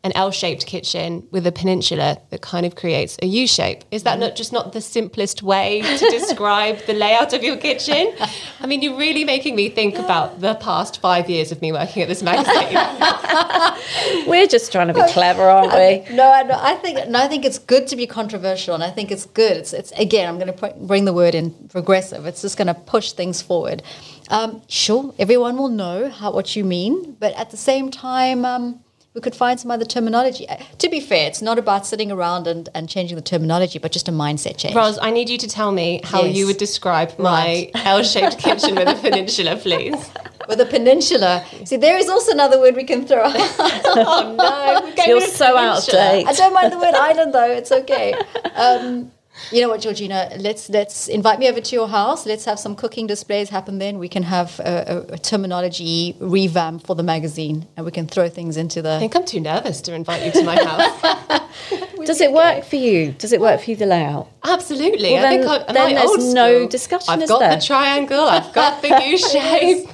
[0.04, 3.84] an L-shaped kitchen with a peninsula that kind of creates a U shape.
[3.92, 8.14] Is that not just not the simplest way to describe the layout of your kitchen?
[8.60, 12.02] I mean, you're really making me think about the past five years of me working
[12.02, 12.74] at this magazine.
[14.28, 16.16] We're just trying to be clever, aren't we?
[16.16, 18.90] No, I, no, I think no, I think it's good to be controversial, and I
[18.90, 19.58] think it's good.
[19.58, 22.26] It's, it's again, I'm going to bring the word in progressive.
[22.26, 23.84] It's just going to push things forward.
[24.30, 28.80] Um, sure, everyone will know how what you mean, but at the same time, um,
[29.14, 30.48] we could find some other terminology.
[30.48, 33.92] Uh, To be fair, it's not about sitting around and, and changing the terminology, but
[33.92, 34.74] just a mindset change.
[34.76, 36.36] Roz, I need you to tell me how Yes.
[36.38, 39.96] you would describe my L-shaped kitchen with a peninsula, please.
[40.48, 41.46] With a peninsula.
[41.66, 43.36] See, there is also another word we can throw out.
[43.86, 46.26] Oh no, You're with a so out of date.
[46.28, 47.52] I don't mind the word island though.
[47.52, 48.16] It's okay.
[48.56, 49.12] Um,
[49.52, 50.32] you know what, Georgina?
[50.38, 52.26] Let's let's invite me over to your house.
[52.26, 53.80] Let's have some cooking displays happen.
[53.80, 58.08] Then we can have a, a, a terminology revamp for the magazine, and we can
[58.08, 58.94] throw things into the.
[58.96, 61.42] I think I'm too nervous to invite you to my house.
[62.06, 63.12] Does it work for you?
[63.14, 64.28] Does it work for you, the layout?
[64.44, 65.14] Absolutely.
[65.14, 67.56] Well, I think then- I'm, then I there's no discussion, I've is got there?
[67.56, 68.24] the triangle.
[68.24, 69.88] I've got the U shape.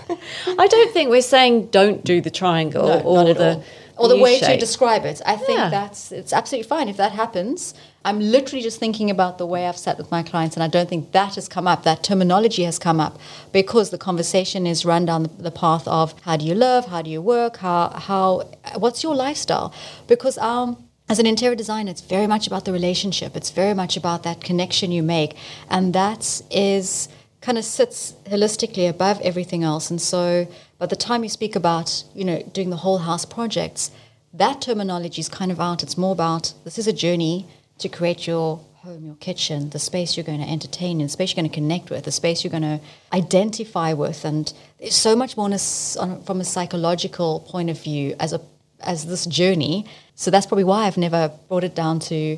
[0.57, 3.63] I don't think we're saying don't do the triangle No, or not at the all.
[3.97, 5.21] Or the way to describe it.
[5.25, 5.69] I think Yeah.
[5.69, 7.73] that's it's absolutely fine if that happens.
[8.05, 10.88] I'm literally just thinking about the way I've sat with my clients, and I don't
[10.88, 11.83] think that has come up.
[11.83, 13.19] That terminology has come up
[13.51, 17.01] because the conversation is run down the, the path of how do you live, how
[17.01, 19.73] do you work, how how what's your lifestyle?
[20.07, 20.77] Because our
[21.10, 23.36] as an interior designer, it's very much about the relationship.
[23.36, 25.36] It's very much about that connection you make,
[25.69, 29.89] and that is kind of sits holistically above everything else.
[29.89, 30.47] And so,
[30.79, 33.91] by the time you speak about you know doing the whole house projects,
[34.33, 35.83] that terminology is kind of out.
[35.83, 37.47] It's more about this is a journey
[37.79, 41.31] to create your home, your kitchen, the space you're going to entertain in, the space
[41.31, 42.79] you're going to connect with, the space you're going to
[43.11, 45.59] identify with, and there's so much more a,
[46.25, 48.41] from a psychological point of view as a
[48.81, 49.85] as this journey.
[50.15, 52.37] So that's probably why I've never brought it down to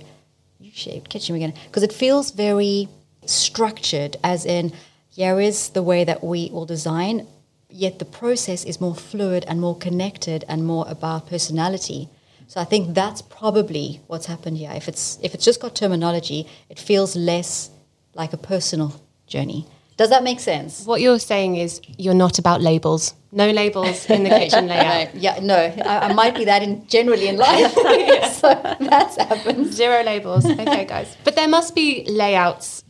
[0.60, 2.88] U-shaped kitchen again because it feels very
[3.25, 4.73] structured, as in
[5.10, 7.28] here is the way that we will design.
[7.69, 12.10] Yet the process is more fluid and more connected and more about personality.
[12.47, 14.71] So I think that's probably what's happened here.
[14.73, 17.69] If it's if it's just got terminology, it feels less
[18.15, 19.67] like a personal journey.
[19.97, 20.86] Does that make sense?
[20.86, 23.13] What you're saying is you're not about labels.
[23.32, 25.13] No labels in the kitchen layout.
[25.13, 25.55] No, yeah, no.
[25.86, 27.73] I, I might be that in generally in life.
[28.32, 28.47] so
[28.79, 29.71] that's happened.
[29.71, 30.45] Zero labels.
[30.45, 31.15] Okay, guys.
[31.23, 32.84] But there must be layouts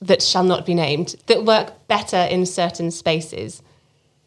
[0.00, 3.62] that shall not be named that work better in certain spaces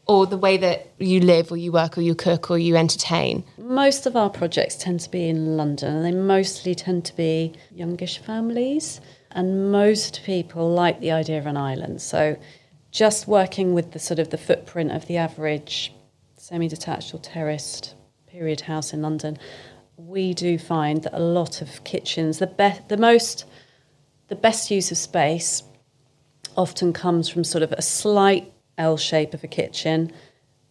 [0.07, 3.43] or the way that you live or you work or you cook or you entertain.
[3.57, 7.53] Most of our projects tend to be in London and they mostly tend to be
[7.71, 8.99] youngish families.
[9.31, 12.01] And most people like the idea of an island.
[12.01, 12.37] So
[12.91, 15.93] just working with the sort of the footprint of the average
[16.35, 17.95] semi-detached or terraced
[18.27, 19.37] period house in London,
[19.95, 23.45] we do find that a lot of kitchens, the best, the most,
[24.27, 25.63] the best use of space,
[26.57, 30.11] often comes from sort of a slight L shape of a kitchen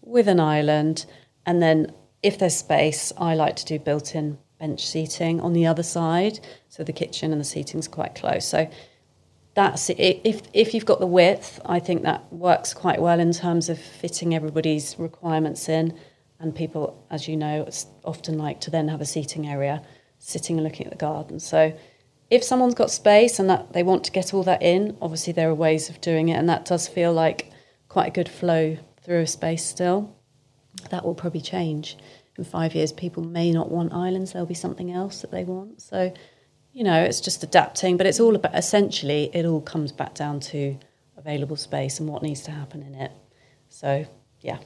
[0.02, 1.06] with an island,
[1.46, 5.82] and then if there's space, I like to do built-in bench seating on the other
[5.82, 8.46] side, so the kitchen and the seating's quite close.
[8.46, 8.68] So
[9.54, 10.20] that's it.
[10.24, 13.78] If if you've got the width, I think that works quite well in terms of
[13.78, 15.98] fitting everybody's requirements in.
[16.38, 17.68] And people, as you know,
[18.04, 19.82] often like to then have a seating area,
[20.18, 21.38] sitting and looking at the garden.
[21.38, 21.74] So
[22.30, 25.50] if someone's got space and that they want to get all that in, obviously there
[25.50, 27.49] are ways of doing it, and that does feel like
[27.90, 30.16] quite a good flow through a space still.
[30.88, 31.98] That will probably change
[32.40, 34.32] in five years, people may not want islands.
[34.32, 35.82] There'll be something else that they want.
[35.82, 36.12] So,
[36.72, 37.98] you know, it's just adapting.
[37.98, 40.76] But it's all about essentially, it all comes back down to
[41.16, 43.12] available space and what needs to happen in it.
[43.68, 44.06] So,
[44.40, 44.56] yeah.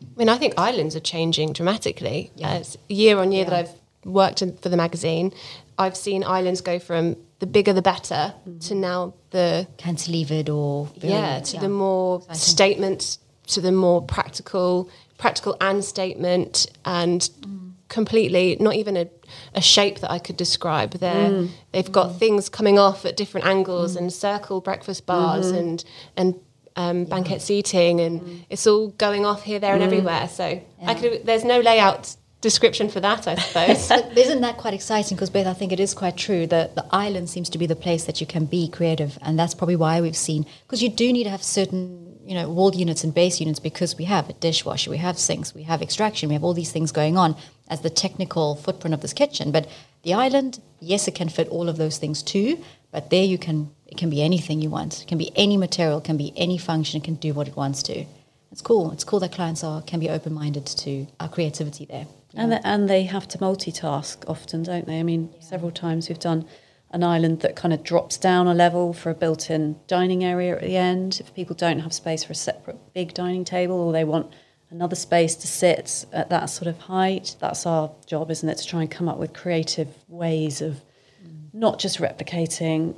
[0.00, 2.30] I mean, I think islands are changing dramatically.
[2.36, 2.50] Yeah.
[2.50, 3.50] As year on year yeah.
[3.50, 5.32] that I've worked in, for the magazine,
[5.76, 8.58] I've seen islands go from the bigger the better mm-hmm.
[8.58, 11.60] to now the cantilevered or yeah to yeah.
[11.60, 17.72] the more statements to the more practical practical and statement and mm.
[17.88, 19.08] completely not even a,
[19.54, 20.92] a shape that I could describe.
[20.92, 21.50] There, mm.
[21.72, 22.18] they've got mm.
[22.18, 24.00] things coming off at different angles mm.
[24.00, 25.58] and circle breakfast bars mm-hmm.
[25.58, 25.84] and
[26.16, 26.40] and
[26.76, 27.44] um, banquette yeah.
[27.44, 28.44] seating and mm.
[28.48, 29.86] it's all going off here, there, and mm.
[29.86, 30.28] everywhere.
[30.28, 30.62] So yeah.
[30.90, 31.26] I could.
[31.26, 33.90] There's no layout description for that, I suppose.
[34.16, 35.16] isn't that quite exciting?
[35.16, 37.76] Because Beth, I think it is quite true that the island seems to be the
[37.76, 41.12] place that you can be creative, and that's probably why we've seen because you do
[41.12, 44.32] need to have certain you know wall units and base units because we have a
[44.34, 47.36] dishwasher, we have sinks, we have extraction, we have all these things going on
[47.68, 49.50] as the technical footprint of this kitchen.
[49.50, 49.68] But
[50.02, 52.62] the island, yes, it can fit all of those things too.
[52.90, 55.02] But there you can it can be anything you want.
[55.02, 57.56] It can be any material, it can be any function, it can do what it
[57.56, 58.04] wants to.
[58.50, 58.92] It's cool.
[58.92, 62.06] It's cool that clients are can be open minded to our creativity there.
[62.38, 65.00] And they, and they have to multitask often, don't they?
[65.00, 65.40] I mean, yeah.
[65.40, 66.46] several times we've done
[66.90, 70.62] an island that kind of drops down a level for a built-in dining area at
[70.62, 71.20] the end.
[71.20, 74.32] If people don't have space for a separate big dining table, or they want
[74.70, 78.58] another space to sit at that sort of height, that's our job, isn't it?
[78.58, 80.80] To try and come up with creative ways of
[81.22, 81.48] mm.
[81.52, 82.94] not just replicating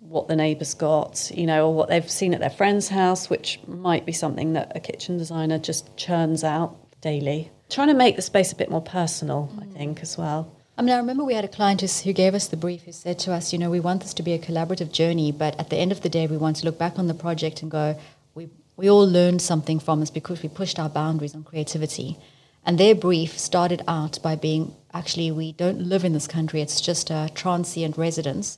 [0.00, 3.58] what the neighbours got, you know, or what they've seen at their friend's house, which
[3.66, 7.50] might be something that a kitchen designer just churns out daily.
[7.74, 9.64] Trying to make the space a bit more personal, mm.
[9.64, 10.56] I think, as well.
[10.78, 13.18] I mean, I remember we had a client who gave us the brief who said
[13.20, 15.76] to us, you know, we want this to be a collaborative journey, but at the
[15.76, 17.98] end of the day, we want to look back on the project and go,
[18.36, 22.16] we, we all learned something from this because we pushed our boundaries on creativity.
[22.64, 26.80] And their brief started out by being actually, we don't live in this country, it's
[26.80, 28.56] just a transient residence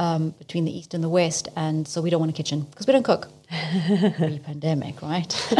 [0.00, 2.86] um, between the East and the West, and so we don't want a kitchen because
[2.86, 3.28] we don't cook.
[4.16, 5.30] Pre pandemic, right?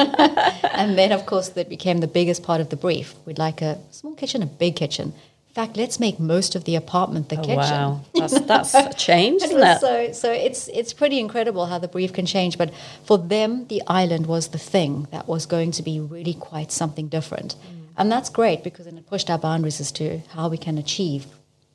[0.72, 3.14] and then, of course, that became the biggest part of the brief.
[3.26, 5.12] We'd like a small kitchen, a big kitchen.
[5.48, 7.56] In fact, let's make most of the apartment the oh, kitchen.
[7.58, 9.80] Wow, that's, that's a change, isn't it?
[9.80, 12.56] So, so it's it's pretty incredible how the brief can change.
[12.56, 12.72] But
[13.04, 17.08] for them, the island was the thing that was going to be really quite something
[17.08, 17.88] different, mm.
[17.98, 21.26] and that's great because it pushed our boundaries as to how we can achieve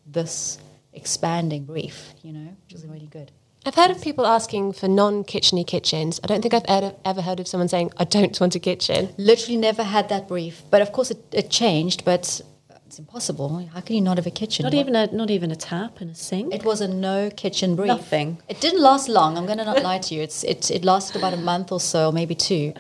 [0.08, 0.58] this
[0.96, 2.14] expanding brief.
[2.24, 3.32] You know, which is really good.
[3.68, 6.20] I've heard of people asking for non-kitcheny kitchens.
[6.24, 9.10] I don't think I've ever, ever heard of someone saying, "I don't want a kitchen."
[9.18, 10.62] Literally, never had that brief.
[10.70, 12.06] But of course, it, it changed.
[12.06, 12.42] But
[12.86, 13.68] it's impossible.
[13.74, 14.64] How can you not have a kitchen?
[14.64, 16.54] Not What- even a not even a tap and a sink.
[16.54, 17.88] It was a no kitchen brief.
[17.88, 18.38] Nothing.
[18.48, 19.36] It didn't last long.
[19.38, 20.22] I'm going to not lie to you.
[20.22, 22.74] It's it it lasted about a month or so, maybe two,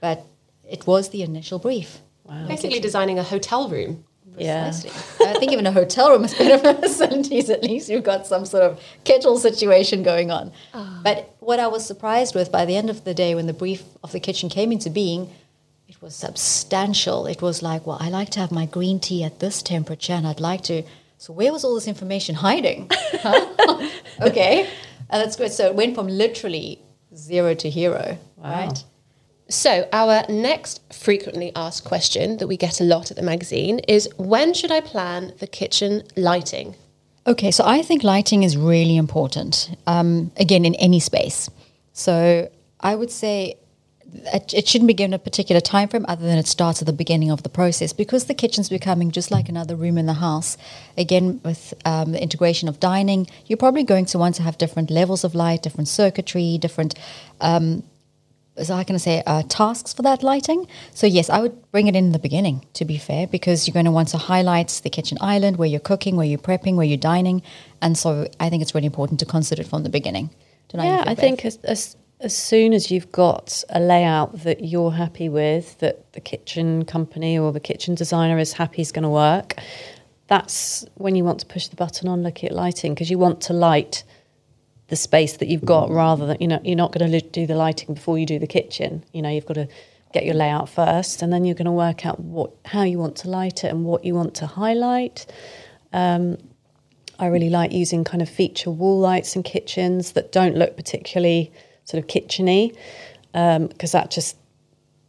[0.00, 0.26] but
[0.68, 2.00] it was the initial brief.
[2.24, 2.46] Wow.
[2.48, 4.04] Basically, designing a hotel room.
[4.40, 4.72] Yeah.
[5.20, 7.50] I think even a hotel room is better for seventies.
[7.50, 10.52] At least you've got some sort of kettle situation going on.
[10.74, 11.00] Ah.
[11.02, 13.84] But what I was surprised with by the end of the day, when the brief
[14.02, 15.30] of the kitchen came into being,
[15.88, 17.26] it was substantial.
[17.26, 20.26] It was like, well, I like to have my green tea at this temperature, and
[20.26, 20.82] I'd like to.
[21.16, 22.90] So where was all this information hiding?
[22.92, 23.88] Huh?
[24.20, 24.68] okay,
[25.10, 25.52] and that's good.
[25.52, 26.80] So it went from literally
[27.14, 28.84] zero to hero, right?
[29.50, 34.06] So, our next frequently asked question that we get a lot at the magazine is
[34.18, 36.74] when should I plan the kitchen lighting?
[37.26, 41.48] Okay, so I think lighting is really important, um, again, in any space.
[41.94, 43.56] So I would say
[44.32, 47.30] it, shouldn't be given a particular time frame other than it starts at the beginning
[47.30, 50.56] of the process because the kitchen's becoming just like another room in the house.
[50.96, 54.90] Again, with um, the integration of dining, you're probably going to want to have different
[54.90, 56.94] levels of light, different circuitry, different
[58.64, 60.66] so how can I say uh, tasks for that lighting?
[60.94, 62.66] So yes, I would bring it in the beginning.
[62.74, 65.80] To be fair, because you're going to want to highlight the kitchen island where you're
[65.80, 67.42] cooking, where you're prepping, where you're dining,
[67.80, 70.30] and so I think it's really important to consider it from the beginning.
[70.68, 73.62] Don't know how you Yeah, feel, I think as, as as soon as you've got
[73.68, 78.52] a layout that you're happy with, that the kitchen company or the kitchen designer is
[78.54, 79.54] happy is going to work,
[80.26, 83.40] that's when you want to push the button on looking at lighting because you want
[83.42, 84.02] to light
[84.88, 87.54] the space that you've got rather than you know you're not going to do the
[87.54, 89.04] lighting before you do the kitchen.
[89.12, 89.68] You know you've got to
[90.12, 93.16] get your layout first, and then you're going to work out what how you want
[93.16, 95.26] to light it and what you want to highlight.
[95.92, 96.38] Um,
[97.18, 101.52] I really like using kind of feature wall lights in kitchens that don't look particularly
[101.84, 102.76] sort of kitcheny
[103.32, 104.36] because that just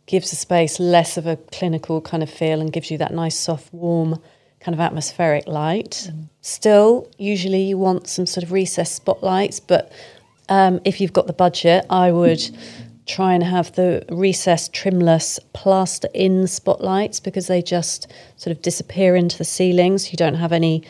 [0.07, 3.37] gives the space less of a clinical kind of feel and gives you that nice
[3.37, 4.19] soft warm
[4.59, 6.11] kind of atmospheric light.
[6.41, 9.91] Still, usually you want some sort of recessed spotlights, but
[10.49, 12.41] um, if you've got the budget, I would
[13.05, 18.07] try and have the recessed trimless plaster in spotlights because they just
[18.37, 20.11] sort of disappear into the ceilings.
[20.11, 20.83] You don't have any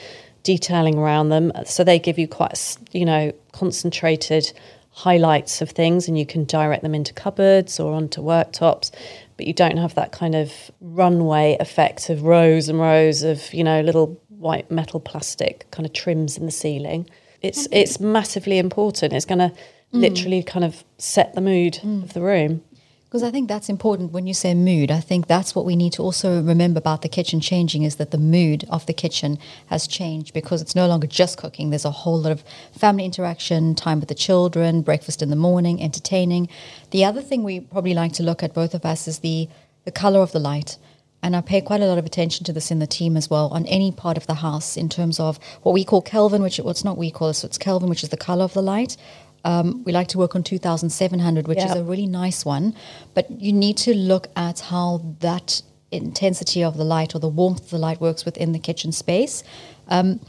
[0.43, 4.51] detailing around them, so they give you quite, you know, concentrated
[4.91, 8.91] highlights of things, and you can direct them into cupboards or onto worktops.
[9.39, 13.63] But you don't have that kind of runway effect of rows and rows of, you
[13.63, 17.09] know, little white metal plastic kind of trims in the ceiling.
[17.41, 17.71] It's mm.
[17.71, 19.13] it's massively important.
[19.13, 19.53] It's going to mm.
[19.93, 22.03] literally kind of set the mood mm.
[22.03, 22.65] of the room.
[23.09, 24.91] Because I think that's important when you say mood.
[24.91, 28.11] I think that's what we need to also remember about the kitchen changing is that
[28.11, 31.71] the mood of the kitchen has changed because it's no longer just cooking.
[31.71, 35.81] There's a whole lot of family interaction, time with the children, breakfast in the morning,
[35.81, 36.49] entertaining.
[36.91, 39.49] The other thing we probably like to look at, both of us, is the,
[39.85, 40.77] the color of the light.
[41.23, 43.47] And I pay quite a lot of attention to this in the team as well
[43.47, 46.69] on any part of the house in terms of what we call Kelvin, which well,
[46.69, 48.97] it's not we call it, it's Kelvin, which is the color of the light.
[49.45, 52.75] Um, we like to work on 2700, which is a really nice one.
[53.13, 55.61] But you need to look at how that
[55.91, 59.43] intensity of the light or the warmth of the light works within the kitchen space.
[59.87, 60.19] Um,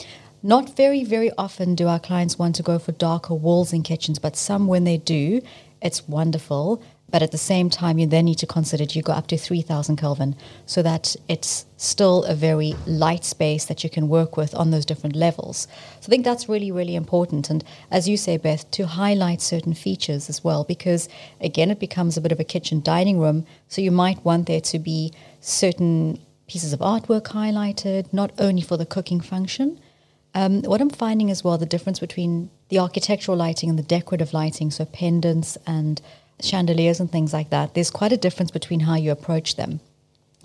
[0.43, 4.19] not very, very often do our clients want to go for darker walls in kitchens,
[4.19, 5.43] but some when they do,
[5.83, 6.83] it's wonderful.
[7.11, 9.97] But at the same time, you then need to consider you go up to 3000
[9.97, 10.37] Kelvin
[10.67, 14.85] so that it's still a very light space that you can work with on those
[14.85, 15.67] different levels.
[16.01, 17.51] So I think that's really, really important.
[17.51, 21.09] And as you say, Beth, to highlight certain features as well, because
[21.41, 23.47] again, it becomes a bit of a kitchen dining room.
[23.69, 28.77] So you might want there to be certain pieces of artwork highlighted, not only for
[28.77, 29.79] the cooking function,
[30.35, 34.33] um, what I'm finding as well, the difference between the architectural lighting and the decorative
[34.33, 36.01] lighting, so pendants and
[36.45, 39.81] chandeliers and things like that, there's quite a difference between how you approach them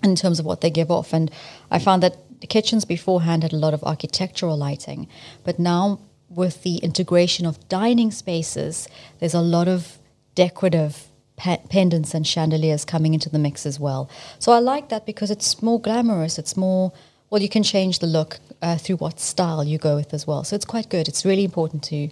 [0.02, 1.12] in terms of what they give off.
[1.12, 1.30] And
[1.70, 2.16] I found that
[2.48, 5.08] kitchens beforehand had a lot of architectural lighting,
[5.44, 8.88] but now with the integration of dining spaces,
[9.20, 9.98] there's a lot of
[10.34, 14.08] decorative pendants and chandeliers coming into the mix as well.
[14.38, 16.38] So I like that because it's more glamorous.
[16.38, 16.92] It's more
[17.30, 20.44] well, you can change the look uh, through what style you go with as well.
[20.44, 21.08] So it's quite good.
[21.08, 22.08] It's really important to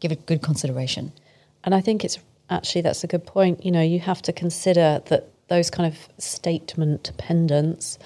[0.00, 1.12] give it good consideration.
[1.62, 2.18] And I think it's
[2.50, 3.64] actually that's a good point.
[3.64, 7.98] You know, you have to consider that those kind of statement pendants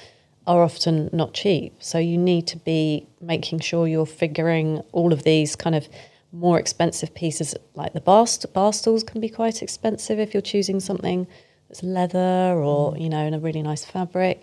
[0.47, 1.75] are often not cheap.
[1.81, 5.89] So you need to be making sure you're figuring all of these kind of
[6.33, 10.43] more expensive pieces, like the bar, st- bar stools can be quite expensive if you're
[10.43, 11.27] choosing something
[11.69, 13.01] that's leather or, mm.
[13.01, 14.43] you know, in a really nice fabric.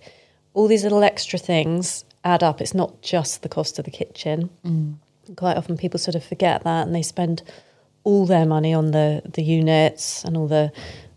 [0.54, 2.62] All these little extra things add up.
[2.62, 4.50] It's not just the cost of the kitchen.
[4.66, 4.96] Mm.
[5.36, 7.44] Quite often people sort of forget that and they spend
[8.04, 10.72] all their money on the, the units and all the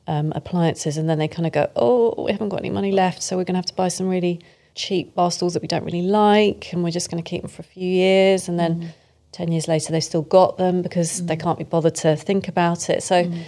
[0.07, 3.23] um, appliances, and then they kind of go, "Oh, we haven't got any money left,
[3.23, 4.41] so we're going to have to buy some really
[4.75, 7.51] cheap bar stools that we don't really like and we're just going to keep them
[7.51, 8.89] for a few years and then mm.
[9.33, 11.29] 10 years later they've still got them because mm.
[11.29, 13.03] they can't be bothered to think about it.
[13.03, 13.43] So mm.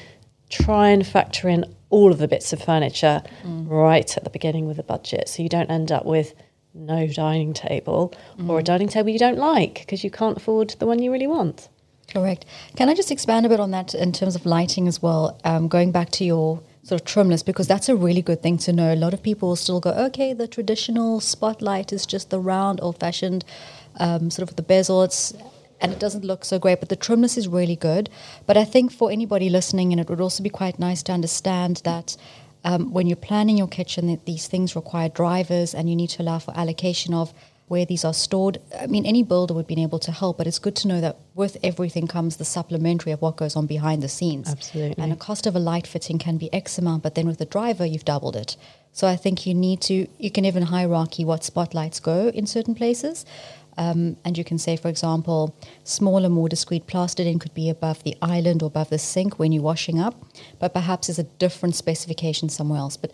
[0.50, 4.76] try and factor in all of the bits of furniture right at the beginning with
[4.76, 6.34] the budget so you don't end up with
[6.74, 8.12] no dining table
[8.48, 11.26] or a dining table you don't like because you can't afford the one you really
[11.26, 11.68] want.
[12.08, 12.44] Correct.
[12.76, 15.38] Can I just expand a bit on that in terms of lighting as well?
[15.44, 18.72] Um, going back to your sort of trimless, because that's a really good thing to
[18.72, 18.94] know.
[18.94, 23.00] A lot of people still go, okay, the traditional spotlight is just the round, old
[23.00, 23.44] fashioned,
[23.98, 25.02] um, sort of the bezel.
[25.02, 25.34] It's
[25.80, 28.08] and it doesn't look so great, but the trimless is really good.
[28.46, 31.82] But I think for anybody listening, and it would also be quite nice to understand
[31.84, 32.16] that
[32.64, 36.22] um, when you're planning your kitchen, that these things require drivers, and you need to
[36.22, 37.34] allow for allocation of
[37.68, 38.58] where these are stored.
[38.80, 41.16] I mean, any builder would be able to help, but it's good to know that
[41.34, 44.48] with everything comes the supplementary of what goes on behind the scenes.
[44.48, 45.02] Absolutely.
[45.02, 47.44] And the cost of a light fitting can be X amount, but then with the
[47.44, 48.56] driver, you've doubled it.
[48.92, 52.74] So I think you need to, you can even hierarchy what spotlights go in certain
[52.74, 53.26] places.
[53.78, 55.54] Um, and you can say, for example,
[55.84, 59.52] smaller, more discreet plastered in could be above the island or above the sink when
[59.52, 60.14] you're washing up,
[60.58, 62.96] but perhaps there's a different specification somewhere else.
[62.96, 63.12] But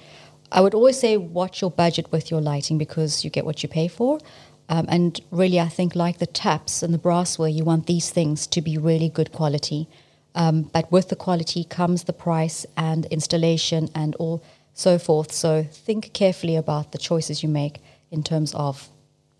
[0.53, 3.69] I would always say watch your budget with your lighting because you get what you
[3.69, 4.21] pay for.
[4.69, 8.47] Um, and really, I think like the taps and the brassware, you want these things
[8.49, 9.89] to be really good quality.
[10.35, 14.43] Um, but with the quality comes the price and installation and all
[14.75, 15.33] so forth.
[15.33, 17.81] So think carefully about the choices you make
[18.11, 18.89] in terms of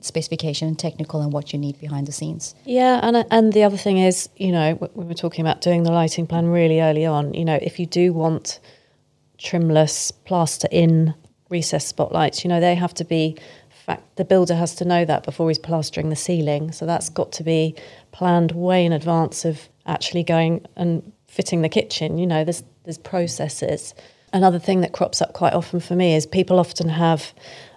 [0.01, 2.55] specification and technical and what you need behind the scenes.
[2.65, 5.93] Yeah, and and the other thing is, you know, we were talking about doing the
[5.93, 7.35] lighting plan really early on.
[7.35, 8.61] You know, if you do want
[9.43, 11.15] trimless plaster in
[11.49, 13.37] recessed spotlights, you know, they have to be.
[13.85, 16.71] Fact, the builder has to know that before he's plastering the ceiling.
[16.71, 17.75] So that's got to be
[18.13, 22.17] planned way in advance of actually going and fitting the kitchen.
[22.17, 23.93] You know, there's there's processes.
[24.33, 27.35] Another thing that crops up quite often for me is people often have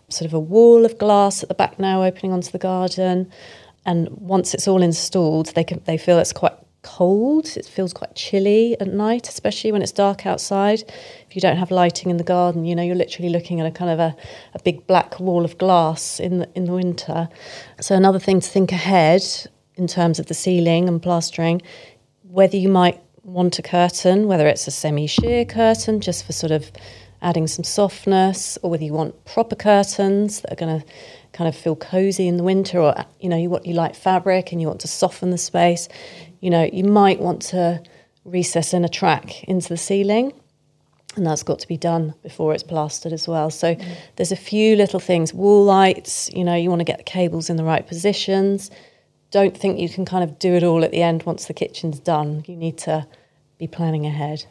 [0.10, 3.32] sort of a wall of glass at the back now opening onto the garden.
[3.86, 6.54] And once it's all installed, they can they feel it's quite
[6.86, 7.58] cold.
[7.58, 10.84] It feels quite chilly at night, especially when it's dark outside.
[11.28, 13.72] If you don't have lighting in the garden, you know you're literally looking at a
[13.72, 14.16] kind of a,
[14.54, 17.28] a big black wall of glass in the in the winter.
[17.82, 19.24] So another thing to think ahead
[19.76, 21.62] in terms of the ceiling and plastering,
[22.30, 26.72] whether you might want a curtain, whether it's a semi-sheer curtain just for sort of
[27.22, 30.86] adding some softness, or whether you want proper curtains that are going to
[31.34, 34.52] kind of feel cozy in the winter, or you know you want you like fabric
[34.52, 35.90] and you want to soften the space.
[36.46, 37.82] You know you might want to
[38.24, 40.32] recess in a track into the ceiling.
[41.16, 43.50] And that's got to be done before it's plastered as well.
[43.50, 43.98] So mm.
[44.16, 45.34] there's a few little things.
[45.34, 48.70] Wall lights, you know, you want to get the cables in the right positions.
[49.32, 52.00] Don't think you can kind of do it all at the end once the kitchen's
[52.00, 52.44] done.
[52.48, 53.08] You need to
[53.58, 54.46] be planning ahead.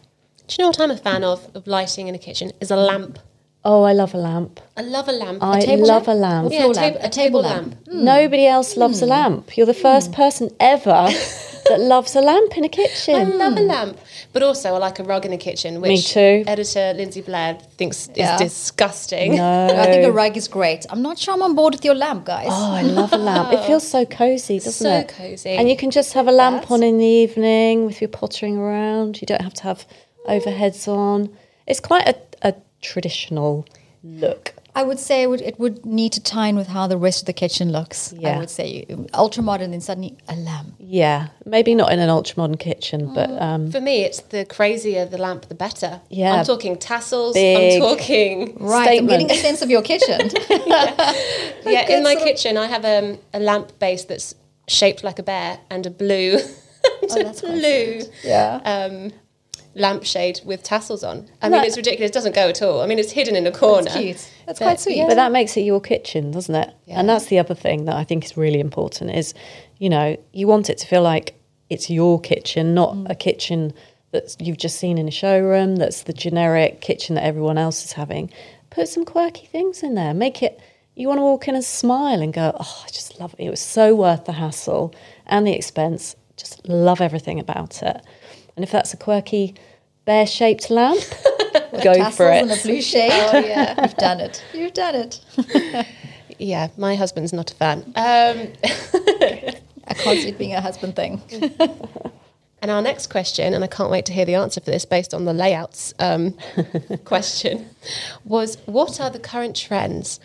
[0.48, 2.50] Do you know what I'm a fan of of lighting in a kitchen?
[2.60, 3.20] Is a lamp.
[3.64, 4.60] Oh, I love a lamp.
[4.76, 5.42] I love a lamp.
[5.42, 6.08] I a love lamp?
[6.08, 6.52] a lamp.
[6.52, 7.72] Yeah, a, tab- a, table lamp.
[7.72, 7.84] lamp.
[7.84, 8.02] Mm.
[8.02, 9.04] Nobody else loves mm.
[9.04, 9.56] a lamp.
[9.56, 10.16] You're the first mm.
[10.16, 11.08] person ever
[11.68, 13.14] that loves a lamp in a kitchen.
[13.14, 13.98] I love a lamp.
[14.32, 16.44] But also, I like a rug in a kitchen, which Me too.
[16.46, 18.34] editor Lindsay Blair thinks yeah.
[18.34, 19.36] is disgusting.
[19.36, 19.66] No.
[19.66, 20.86] I think a rug is great.
[20.90, 22.48] I'm not sure I'm on board with your lamp, guys.
[22.50, 23.52] Oh, I love a lamp.
[23.52, 25.10] It feels so cozy, doesn't so it?
[25.10, 25.50] So cozy.
[25.50, 26.72] And you can just have a lamp That's...
[26.72, 29.20] on in the evening with your pottering around.
[29.20, 29.86] You don't have to have
[30.26, 31.36] overheads on.
[31.66, 33.66] It's quite a, a traditional
[34.02, 34.53] look.
[34.76, 37.22] I would say it would, it would need to tie in with how the rest
[37.22, 38.12] of the kitchen looks.
[38.16, 38.30] Yeah.
[38.30, 40.74] I would say ultra modern, then suddenly a lamp.
[40.78, 45.06] Yeah, maybe not in an ultra modern kitchen, but um, for me, it's the crazier
[45.06, 46.00] the lamp, the better.
[46.10, 47.34] Yeah, I'm talking tassels.
[47.34, 48.84] Big I'm talking right.
[48.84, 49.12] Statement.
[49.12, 50.30] I'm getting a sense of your kitchen.
[50.66, 51.20] yeah,
[51.64, 54.34] yeah in my kitchen, I have um, a lamp base that's
[54.66, 56.38] shaped like a bear and a blue.
[56.84, 58.00] oh, that's blue.
[58.24, 58.60] Yeah.
[58.64, 59.12] Um,
[59.76, 61.28] lampshade with tassels on.
[61.42, 62.10] I mean, it's ridiculous.
[62.10, 62.80] It doesn't go at all.
[62.80, 63.84] I mean, it's hidden in a corner.
[63.84, 64.30] That's cute.
[64.46, 64.96] That's but, quite sweet.
[64.96, 65.06] Yeah.
[65.06, 66.74] But that makes it your kitchen, doesn't it?
[66.86, 67.00] Yeah.
[67.00, 69.34] And that's the other thing that I think is really important is,
[69.78, 71.34] you know, you want it to feel like
[71.70, 73.10] it's your kitchen, not mm.
[73.10, 73.72] a kitchen
[74.12, 77.92] that you've just seen in a showroom, that's the generic kitchen that everyone else is
[77.92, 78.30] having.
[78.70, 80.14] Put some quirky things in there.
[80.14, 80.60] Make it,
[80.94, 83.44] you want to walk in and smile and go, oh, I just love it.
[83.44, 84.94] It was so worth the hassle
[85.26, 86.14] and the expense.
[86.36, 88.00] Just love everything about it.
[88.56, 89.54] And if that's a quirky
[90.04, 91.02] bear shaped lamp,
[91.82, 92.42] go for it.
[92.42, 93.10] And a blue shade.
[93.12, 93.82] Oh, yeah.
[93.82, 94.44] You've done it.
[94.52, 95.20] You've done it.
[96.38, 97.82] yeah, my husband's not a fan.
[97.96, 98.52] Um,
[99.86, 101.22] I can't see it being a husband thing.
[102.62, 105.12] and our next question, and I can't wait to hear the answer for this based
[105.14, 106.36] on the layouts um,
[107.04, 107.68] question,
[108.24, 110.20] was what are the current trends?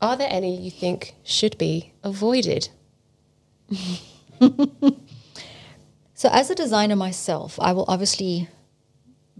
[0.00, 2.68] Are there any you think should be avoided?
[6.18, 8.48] So, as a designer myself, I will obviously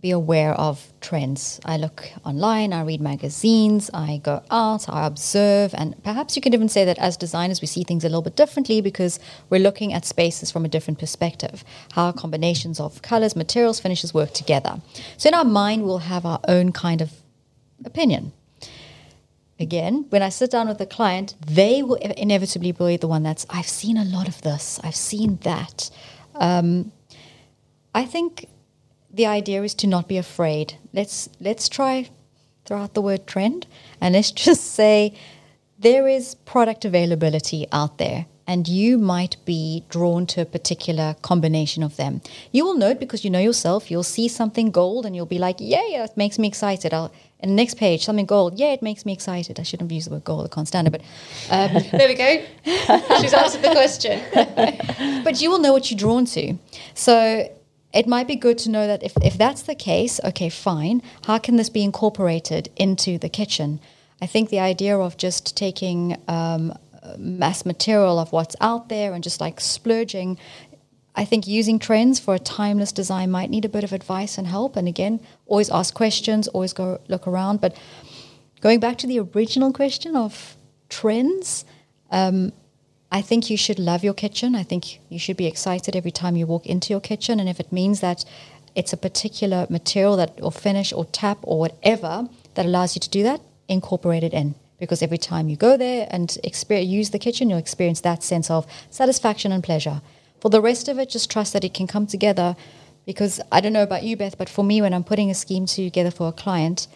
[0.00, 1.60] be aware of trends.
[1.64, 6.54] I look online, I read magazines, I go out, I observe, and perhaps you could
[6.54, 9.18] even say that as designers, we see things a little bit differently because
[9.50, 11.64] we're looking at spaces from a different perspective.
[11.92, 14.80] How combinations of colors, materials, finishes work together.
[15.16, 17.10] So in our mind, we'll have our own kind of
[17.84, 18.32] opinion.
[19.60, 23.44] Again, when I sit down with a client, they will inevitably be the one that's,
[23.50, 25.90] I've seen a lot of this, I've seen that.
[26.36, 26.92] Um,
[27.92, 28.48] I think
[29.10, 30.74] the idea is to not be afraid.
[30.92, 32.10] Let's let's try
[32.64, 33.66] throw out the word trend
[34.00, 35.14] and let's just say
[35.78, 41.82] there is product availability out there and you might be drawn to a particular combination
[41.82, 42.22] of them.
[42.50, 43.90] You will know it because you know yourself.
[43.90, 46.94] You'll see something gold and you'll be like, yeah, yeah, it makes me excited.
[46.94, 48.58] I'll, and the next page, something gold.
[48.58, 49.60] Yeah, it makes me excited.
[49.60, 50.46] I shouldn't have used the word gold.
[50.46, 50.90] I can't stand it.
[50.90, 51.02] But
[51.50, 52.42] um, there we go.
[53.20, 54.22] She's answered the question.
[55.24, 56.54] but you will know what you're drawn to.
[56.94, 57.50] So
[57.92, 61.02] it might be good to know that if, if that's the case, okay, fine.
[61.24, 63.80] How can this be incorporated into the kitchen?
[64.20, 66.74] I think the idea of just taking um,
[67.16, 70.38] mass material of what's out there and just like splurging,
[71.14, 74.46] I think using trends for a timeless design might need a bit of advice and
[74.46, 74.76] help.
[74.76, 77.60] And again, always ask questions, always go look around.
[77.60, 77.76] But
[78.60, 80.56] going back to the original question of
[80.88, 81.64] trends,
[82.10, 82.52] um,
[83.10, 84.54] I think you should love your kitchen.
[84.54, 87.40] I think you should be excited every time you walk into your kitchen.
[87.40, 88.24] And if it means that
[88.74, 93.08] it's a particular material that or finish or tap or whatever that allows you to
[93.08, 94.54] do that, incorporate it in.
[94.78, 98.66] Because every time you go there and use the kitchen, you'll experience that sense of
[98.90, 100.02] satisfaction and pleasure.
[100.40, 102.56] For the rest of it, just trust that it can come together.
[103.06, 105.64] Because I don't know about you, Beth, but for me, when I'm putting a scheme
[105.64, 106.86] together for a client,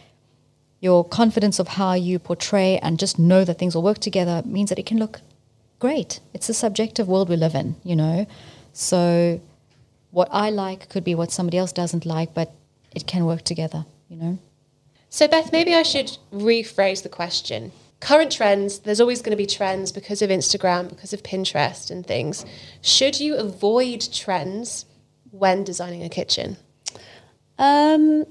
[0.78, 4.68] your confidence of how you portray and just know that things will work together means
[4.68, 5.20] that it can look
[5.82, 6.20] great.
[6.32, 8.24] It's a subjective world we live in, you know.
[8.72, 9.40] So
[10.12, 12.54] what I like could be what somebody else doesn't like, but
[12.94, 14.38] it can work together, you know.
[15.10, 17.72] So Beth, maybe I should rephrase the question.
[17.98, 22.06] Current trends, there's always going to be trends because of Instagram, because of Pinterest and
[22.06, 22.46] things.
[22.80, 24.86] Should you avoid trends
[25.32, 26.58] when designing a kitchen?
[27.58, 28.24] Um,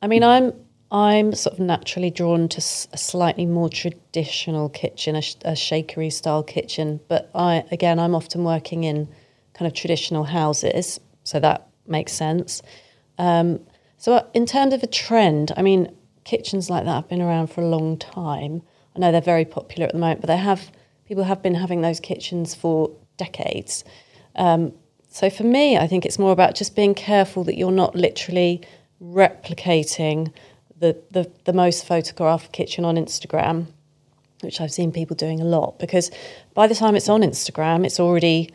[0.00, 0.52] I mean, I'm
[0.90, 2.58] I'm sort of naturally drawn to
[2.92, 7.00] a slightly more traditional kitchen, a, a shakery style kitchen.
[7.08, 9.08] But I, again, I'm often working in
[9.54, 12.62] kind of traditional houses, so that makes sense.
[13.18, 13.60] Um,
[13.96, 17.48] so, uh, in terms of a trend, I mean, kitchens like that have been around
[17.48, 18.62] for a long time.
[18.94, 20.70] I know they're very popular at the moment, but they have
[21.06, 23.84] people have been having those kitchens for decades.
[24.36, 24.72] Um,
[25.08, 28.62] so for me, I think it's more about just being careful that you're not literally
[29.02, 30.32] replicating
[30.78, 33.66] the, the, the most photographed kitchen on Instagram,
[34.40, 36.10] which I've seen people doing a lot, because
[36.54, 38.50] by the time it's on Instagram, it's already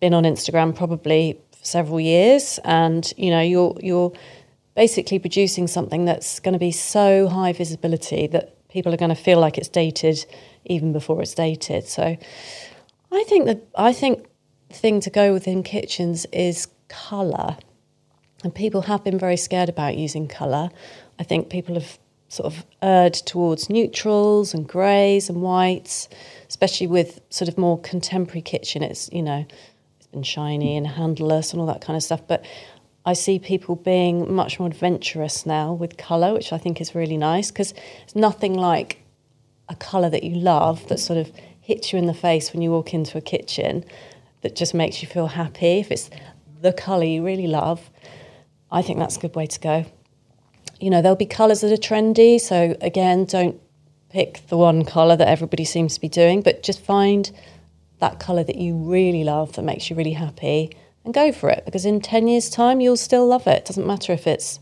[0.00, 4.12] been on Instagram probably for several years, and you know you're you're
[4.74, 9.22] basically producing something that's going to be so high visibility that people are going to
[9.22, 10.24] feel like it's dated
[10.64, 11.86] even before it's dated.
[11.86, 12.16] So
[13.12, 14.26] I think that I think
[14.68, 17.56] the thing to go within kitchens is colour.
[18.44, 20.70] And people have been very scared about using colour.
[21.18, 21.98] I think people have
[22.32, 26.08] sort of erred towards neutrals and greys and whites,
[26.48, 28.82] especially with sort of more contemporary kitchen.
[28.82, 29.44] It's, you know,
[29.98, 32.26] it's been shiny and handleless and all that kind of stuff.
[32.26, 32.42] But
[33.04, 37.18] I see people being much more adventurous now with colour, which I think is really
[37.18, 39.02] nice because it's nothing like
[39.68, 42.70] a colour that you love that sort of hits you in the face when you
[42.70, 43.84] walk into a kitchen
[44.40, 45.80] that just makes you feel happy.
[45.80, 46.08] If it's
[46.62, 47.90] the colour you really love,
[48.70, 49.84] I think that's a good way to go
[50.82, 52.40] you know, there'll be colours that are trendy.
[52.40, 53.60] So again, don't
[54.10, 57.30] pick the one colour that everybody seems to be doing, but just find
[58.00, 61.64] that colour that you really love that makes you really happy and go for it.
[61.64, 63.64] Because in 10 years' time, you'll still love it.
[63.64, 64.58] Doesn't matter if it's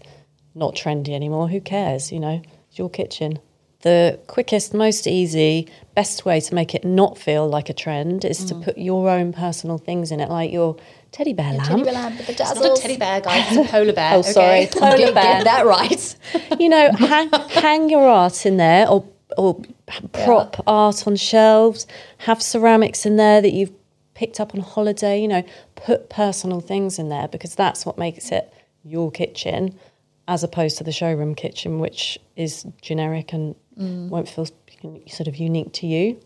[0.55, 1.49] not trendy anymore.
[1.49, 2.13] Who cares?
[2.13, 3.39] You know, it's your kitchen.
[3.83, 8.41] The quickest, most easy, best way to make it not feel like a trend is
[8.41, 8.49] mm.
[8.49, 10.77] to put your own personal things in it, like your
[11.13, 11.69] teddy bear lamp.
[11.69, 12.59] Teddy bear lamp with the dazzles.
[12.59, 13.57] It's not a teddy bear, guys.
[13.57, 14.15] It's a polar bear.
[14.15, 14.67] oh, sorry, okay.
[14.79, 15.43] polar bear.
[15.43, 16.17] Get that right.
[16.61, 19.07] you know, hang, hang your art in there, or
[19.39, 19.63] or
[20.13, 20.63] prop yeah.
[20.67, 21.87] art on shelves.
[22.19, 23.73] Have ceramics in there that you've
[24.15, 25.21] picked up on holiday.
[25.21, 25.45] You know,
[25.77, 28.53] put personal things in there because that's what makes it
[28.85, 29.79] your kitchen,
[30.29, 34.09] as opposed to the showroom kitchen, which is generic and mm.
[34.09, 34.47] won't feel
[35.09, 36.21] sort of unique to you.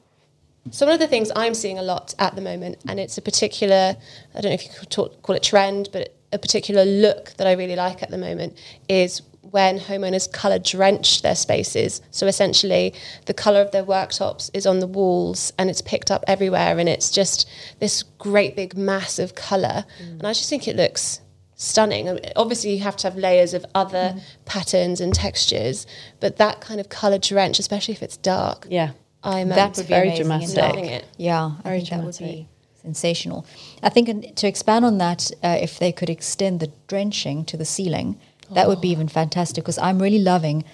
[0.71, 3.23] So one of the things I'm seeing a lot at the moment, and it's a
[3.23, 3.97] particular,
[4.35, 7.47] I don't know if you could talk, call it trend, but a particular look that
[7.47, 8.57] I really like at the moment
[8.89, 12.01] is when homeowners colour drench their spaces.
[12.11, 12.95] So essentially,
[13.27, 16.89] the colour of their worktops is on the walls and it's picked up everywhere, and
[16.89, 17.49] it's just
[17.79, 19.85] this great big mass of colour.
[20.03, 20.11] Mm.
[20.13, 21.21] And I just think it looks
[21.65, 22.09] stunning.
[22.09, 25.87] I mean, Obviously, you have to have layers of other patterns and textures,
[26.21, 28.91] but that kind of color drench, especially if it's dark, Yeah.
[29.23, 30.85] I'm that um, would be very dramatic.
[30.91, 31.05] it.
[31.17, 32.47] Yeah, I Very think that would be
[32.83, 33.47] sensational.
[33.83, 37.57] I think in- to expand on that, uh, if they could extend the drenching to
[37.57, 38.19] the ceiling,
[38.51, 39.65] that would be even fantastic.
[39.65, 40.65] Because I'm really loving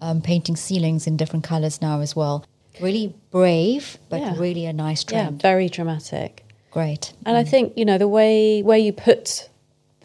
[0.00, 2.44] um, painting ceilings in different colors now as well.
[2.80, 4.34] Really brave, but Yeah.
[4.38, 6.44] really a nice Yeah, very dramatic.
[6.70, 7.12] Great.
[7.26, 9.48] And I think you know the way where you put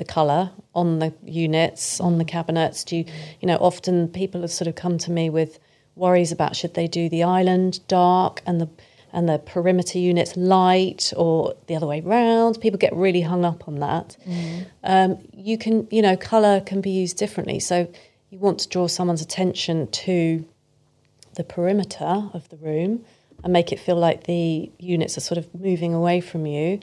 [0.04, 2.84] the color on the units on the cabinets.
[2.84, 3.06] Do you
[3.42, 5.60] you know often people have sort of come to me with
[5.96, 8.70] worries about should they do the island dark and the
[9.16, 12.60] and the perimeter units light or the other way round.
[12.60, 14.18] People get really hung up on that.
[14.84, 17.60] Um, you can you know color can be used differently.
[17.60, 17.88] So
[18.30, 20.46] you want to draw someone's attention to
[21.36, 23.06] the perimeter of the room
[23.44, 26.80] and make it feel like the units are sort of moving away from you.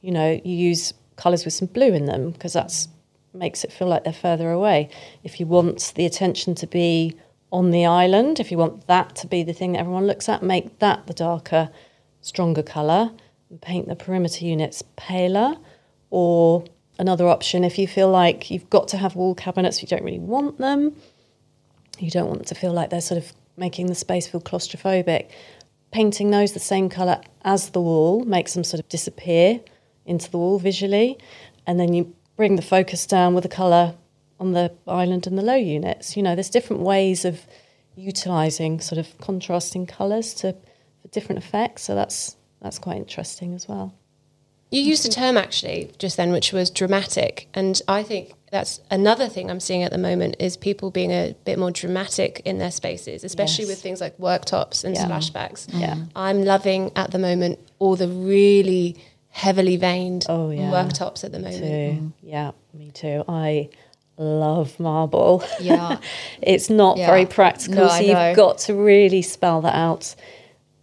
[0.00, 2.88] You know, you use colours with some blue in them because that's
[3.34, 4.90] makes it feel like they're further away.
[5.24, 7.16] If you want the attention to be
[7.50, 10.42] on the island, if you want that to be the thing that everyone looks at,
[10.42, 11.70] make that the darker,
[12.20, 13.10] stronger colour
[13.50, 15.56] and paint the perimeter units paler.
[16.10, 16.64] Or
[16.98, 20.18] another option, if you feel like you've got to have wall cabinets, you don't really
[20.18, 20.94] want them,
[21.98, 25.28] you don't want to feel like they're sort of making the space feel claustrophobic.
[25.90, 29.60] Painting those the same colour as the wall makes them sort of disappear
[30.06, 31.18] into the wall visually.
[31.66, 33.94] And then you bring the focus down with the colour
[34.40, 36.16] on the island and the low units.
[36.16, 37.46] You know, there's different ways of
[37.96, 40.52] utilising sort of contrasting colours to
[41.00, 41.82] for different effects.
[41.82, 43.94] So that's that's quite interesting as well.
[44.70, 49.28] You used a term actually just then, which was dramatic, and I think that's another
[49.28, 52.70] thing I'm seeing at the moment is people being a bit more dramatic in their
[52.70, 53.70] spaces, especially Yes.
[53.72, 55.06] with things like worktops and Yeah.
[55.06, 55.66] splashbacks.
[55.78, 55.96] Yeah.
[56.16, 58.96] I'm loving at the moment all the really
[59.32, 60.70] heavily veined Oh, yeah.
[60.70, 61.58] worktops at the moment.
[61.58, 62.12] Too.
[62.22, 63.24] Yeah, me too.
[63.28, 63.70] I
[64.18, 65.42] love marble.
[65.60, 65.98] Yeah.
[66.42, 67.06] it's not Yeah.
[67.06, 70.14] very practical, No, so you've got to really spell that out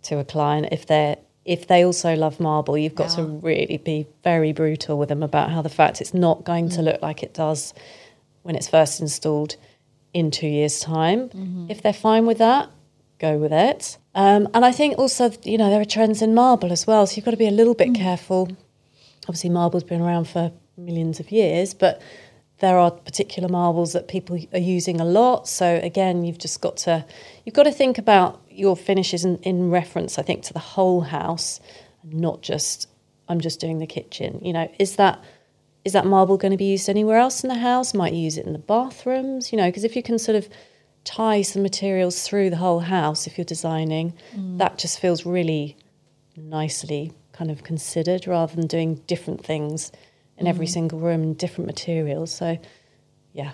[0.03, 4.05] to a client if they're if they also love marble, you've got to really be
[4.23, 6.75] very brutal with them about how the fact it's not going Mm.
[6.75, 7.73] to look like it does
[8.43, 9.55] when it's first installed
[10.13, 11.29] in two years' time.
[11.29, 11.65] Mm-hmm.
[11.71, 12.69] If they're fine with that,
[13.19, 13.97] go with it.
[14.15, 17.15] Um, and I think also, you know, there are trends in marble as well, so
[17.15, 18.49] you've got to be a little bit careful.
[19.27, 22.01] Obviously, marble's been around for millions of years, but
[22.59, 25.47] there are particular marbles that people are using a lot.
[25.47, 27.05] So again, you've just got to
[27.45, 31.01] you've got to think about your finishes in, in reference, I think, to the whole
[31.01, 31.59] house,
[32.03, 32.87] and not just
[33.27, 34.39] I'm just doing the kitchen.
[34.43, 35.23] You know, is that
[35.85, 37.93] is that marble going to be used anywhere else in the house?
[37.93, 39.51] Might you use it in the bathrooms?
[39.51, 40.49] You know, because if you can sort of
[41.09, 44.13] tie some materials through the whole house, if you're designing,
[44.57, 45.75] that just feels really
[46.37, 49.91] nicely kind of considered rather than doing different things
[50.37, 52.31] in every single room and different materials.
[52.31, 52.59] So,
[53.33, 53.53] yeah,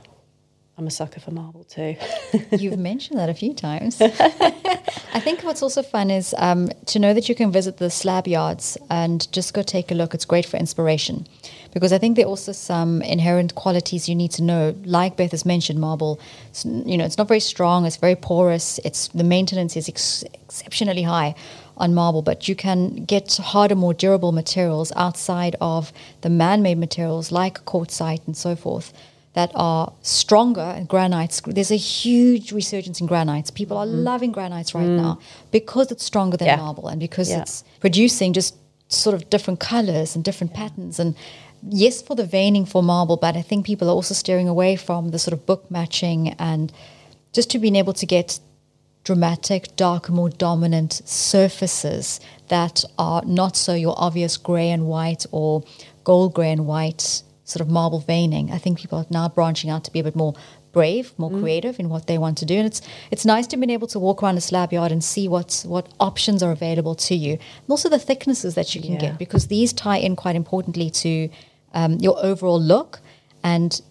[0.78, 1.96] I'm a sucker for marble too.
[2.52, 4.02] You've mentioned that a few times.
[4.02, 8.28] I think what's also fun is um, to know that you can visit the slab
[8.28, 10.14] yards and just go take a look.
[10.14, 11.26] It's great for inspiration
[11.76, 14.74] because I think there are also some inherent qualities you need to know.
[14.86, 17.86] Like Beth has mentioned, marble, it's, you know, it's not very strong.
[17.86, 18.80] It's very porous.
[18.86, 21.36] It's the maintenance is ex- exceptionally high
[21.76, 27.30] on marble, but you can get harder, more durable materials outside of the man-made materials
[27.30, 28.94] like quartzite and so forth
[29.34, 31.42] that are stronger and granites.
[31.46, 33.52] There's a huge resurgence in granites.
[33.52, 34.02] People are mm.
[34.02, 34.96] loving granites right mm.
[34.96, 35.20] now
[35.52, 36.56] because it's stronger than Yeah.
[36.56, 37.42] marble and because Yeah.
[37.42, 38.56] it's producing just
[38.88, 41.00] sort of different colors and different patterns.
[41.00, 41.16] And
[41.70, 45.12] yes, for the veining for marble, but I think people are also steering away from
[45.12, 46.72] the sort of book matching and
[47.34, 48.40] just to being able to get
[49.04, 55.64] dramatic, dark, more dominant surfaces that are not so your obvious grey and white or
[56.04, 58.52] gold grey and white sort of marble veining.
[58.52, 60.34] I think people are now branching out to be a bit more
[60.72, 61.40] brave, more mm.
[61.40, 62.56] creative in what they want to do.
[62.58, 65.28] And it's it's nice to be able to walk around a slab yard and see
[65.28, 67.34] what's what options are available to you.
[67.34, 69.00] And also the thicknesses that you can Yeah.
[69.06, 71.30] get because these tie in quite importantly to
[71.76, 73.00] um, your overall look
[73.44, 73.82] and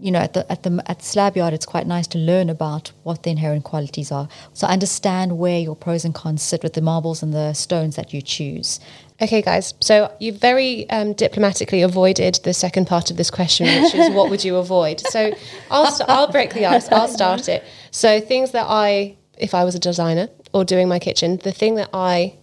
[0.00, 2.92] you know, at the at the at slab yard, it's quite nice to learn about
[3.02, 4.28] what the inherent qualities are.
[4.54, 8.14] So understand where your pros and cons sit with the marbles and the stones that
[8.14, 8.80] you choose.
[9.20, 9.74] Okay, guys.
[9.80, 14.30] So you very um, diplomatically avoided the second part of this question, which is what
[14.30, 15.00] would you avoid?
[15.00, 15.32] So
[15.70, 16.90] I'll st- I'll break the ice.
[16.90, 17.62] I'll start it.
[17.90, 21.74] So things that I, if I was a designer or doing my kitchen, the thing
[21.74, 22.38] that I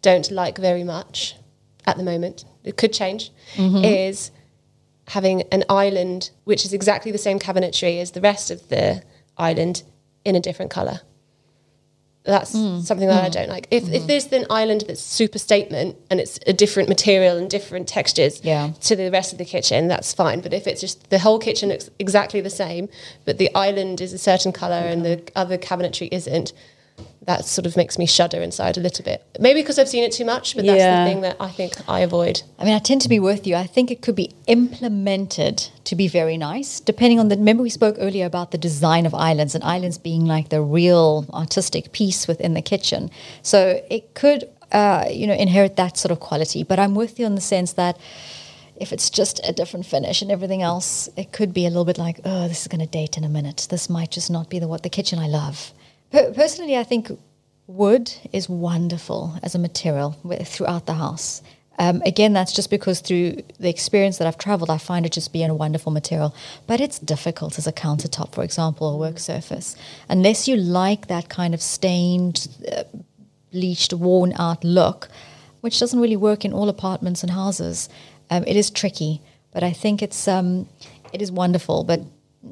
[0.00, 1.36] don't like very much
[1.86, 3.84] at the moment, it could change, mm-hmm.
[3.84, 4.30] is
[5.08, 9.02] having an island which is exactly the same cabinetry as the rest of the
[9.36, 9.82] island
[10.24, 11.00] in a different color.
[12.24, 12.80] That's hmm.
[12.80, 13.32] something that I hmm.
[13.32, 13.68] don't like.
[13.70, 14.06] If, if mm-hmm.
[14.06, 18.70] there's an island that's super statement and it's a different material and different textures Yeah.
[18.80, 20.40] to the rest of the kitchen, that's fine.
[20.40, 22.88] But if it's just the whole kitchen looks exactly the same,
[23.26, 26.54] but the island is a certain colour and the other cabinetry isn't,
[27.26, 29.24] that sort of makes me shudder inside a little bit.
[29.40, 32.00] Maybe because I've seen it too much, but that's the thing that I think I
[32.00, 32.42] avoid.
[32.58, 33.56] I mean, I tend to be with you.
[33.56, 37.36] I think it could be implemented to be very nice, depending on the.
[37.36, 41.26] Remember, we spoke earlier about the design of islands and islands being like the real
[41.32, 43.10] artistic piece within the kitchen.
[43.42, 46.62] So it could, uh, you know, inherit that sort of quality.
[46.62, 47.98] But I'm with you in the sense that
[48.76, 51.96] if it's just a different finish and everything else, it could be a little bit
[51.96, 53.68] like, oh, this is going to date in a minute.
[53.70, 55.72] This might just not be the what the kitchen I love.
[56.14, 57.10] Per- personally, I think
[57.66, 60.12] wood is wonderful as a material
[60.44, 61.42] throughout the house.
[61.76, 65.32] Um, again, that's just because through the experience that I've traveled, I find it just
[65.32, 66.32] being a wonderful material.
[66.68, 69.74] But it's difficult as a countertop, for example, or work surface,
[70.08, 72.84] unless you like that kind of stained, uh,
[73.50, 75.08] bleached, worn out look,
[75.62, 77.88] which doesn't really work in all apartments and houses.
[78.30, 79.20] Um, it is tricky,
[79.52, 80.68] but I think it's um,
[81.12, 81.82] it is wonderful.
[81.82, 82.02] But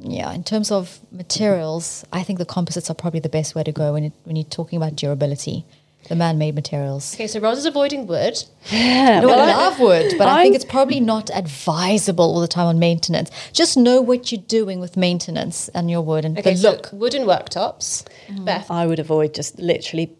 [0.01, 3.73] yeah, in terms of materials, I think the composites are probably the best way to
[3.73, 5.65] go when it, when you're talking about durability,
[6.09, 7.15] the man-made materials.
[7.15, 8.43] Okay, so Rose is avoiding wood.
[8.73, 12.67] No, I love wood, but I think I'm- it's probably not advisable all the time
[12.67, 13.31] on maintenance.
[13.53, 16.91] Just know what you're doing with maintenance and your wood and Okay, the so look.
[16.93, 18.05] wooden worktops.
[18.29, 18.45] Mm-hmm.
[18.45, 20.17] Beth, I would avoid just literally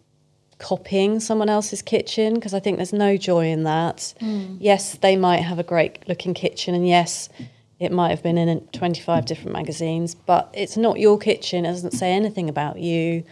[0.59, 4.13] copying someone else's kitchen because I think there's no joy in that.
[4.21, 4.57] Mm.
[4.59, 7.27] Yes, they might have a great looking kitchen, and yes,
[7.83, 11.65] it might have been in 25 different magazines, but it's not your kitchen.
[11.65, 13.23] It doesn't say anything about you.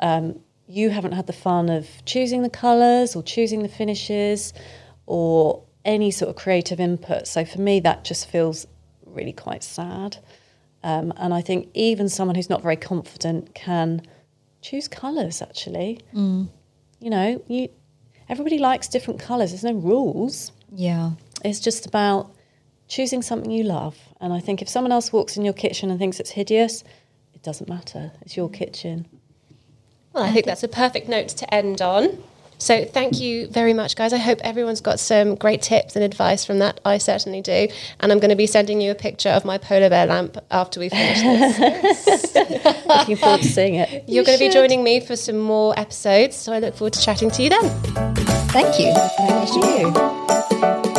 [0.00, 4.52] Um, you haven't had the fun of choosing the colours or choosing the finishes
[5.06, 7.26] or any sort of creative input.
[7.28, 8.66] So for me, that just feels
[9.04, 10.18] really quite sad.
[10.82, 14.02] Um, and I think even someone who's not very confident can
[14.60, 15.40] choose colours.
[15.42, 16.00] Actually,
[17.00, 17.68] you know, you
[18.28, 19.50] everybody likes different colours.
[19.50, 20.52] There's no rules.
[20.72, 21.12] Yeah.
[21.44, 22.32] It's just about
[22.88, 23.96] choosing something you love.
[24.20, 26.84] And I think if someone else walks in your kitchen and thinks it's hideous,
[27.34, 28.12] it doesn't matter.
[28.22, 29.06] It's your kitchen.
[30.12, 32.22] Well, I think that's a perfect note to end on.
[32.58, 34.14] So, thank you very much, guys.
[34.14, 36.80] I hope everyone's got some great tips and advice from that.
[36.86, 37.68] I certainly do.
[38.00, 40.80] And I'm going to be sending you a picture of my polar bear lamp after
[40.80, 42.34] we finish this.
[42.86, 44.04] Looking forward to seeing it.
[44.08, 46.34] You're going to be joining me for some more episodes.
[46.36, 47.68] So, I look forward to chatting to you then.
[48.48, 48.94] Thank you.
[49.18, 50.95] Thank you.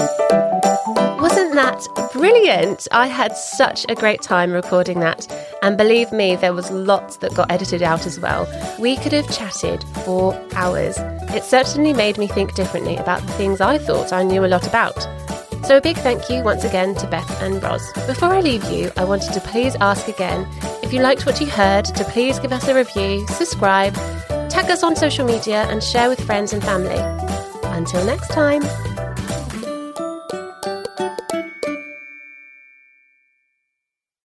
[1.57, 2.87] That brilliant?
[2.91, 5.27] I had such a great time recording that.
[5.63, 8.47] And believe me, there was lots that got edited out as well.
[8.79, 10.99] We could have chatted for hours.
[11.33, 14.67] It certainly made me think differently about the things I thought I knew a lot
[14.67, 15.01] about.
[15.65, 17.91] So, a big thank you once again to Beth and Ros.
[18.05, 20.47] Before I leave you, I wanted to please ask again
[20.83, 23.95] if you liked what you heard, to please give us a review, subscribe,
[24.47, 26.99] tag us on social media, and share with friends and family.
[27.63, 28.61] Until next time.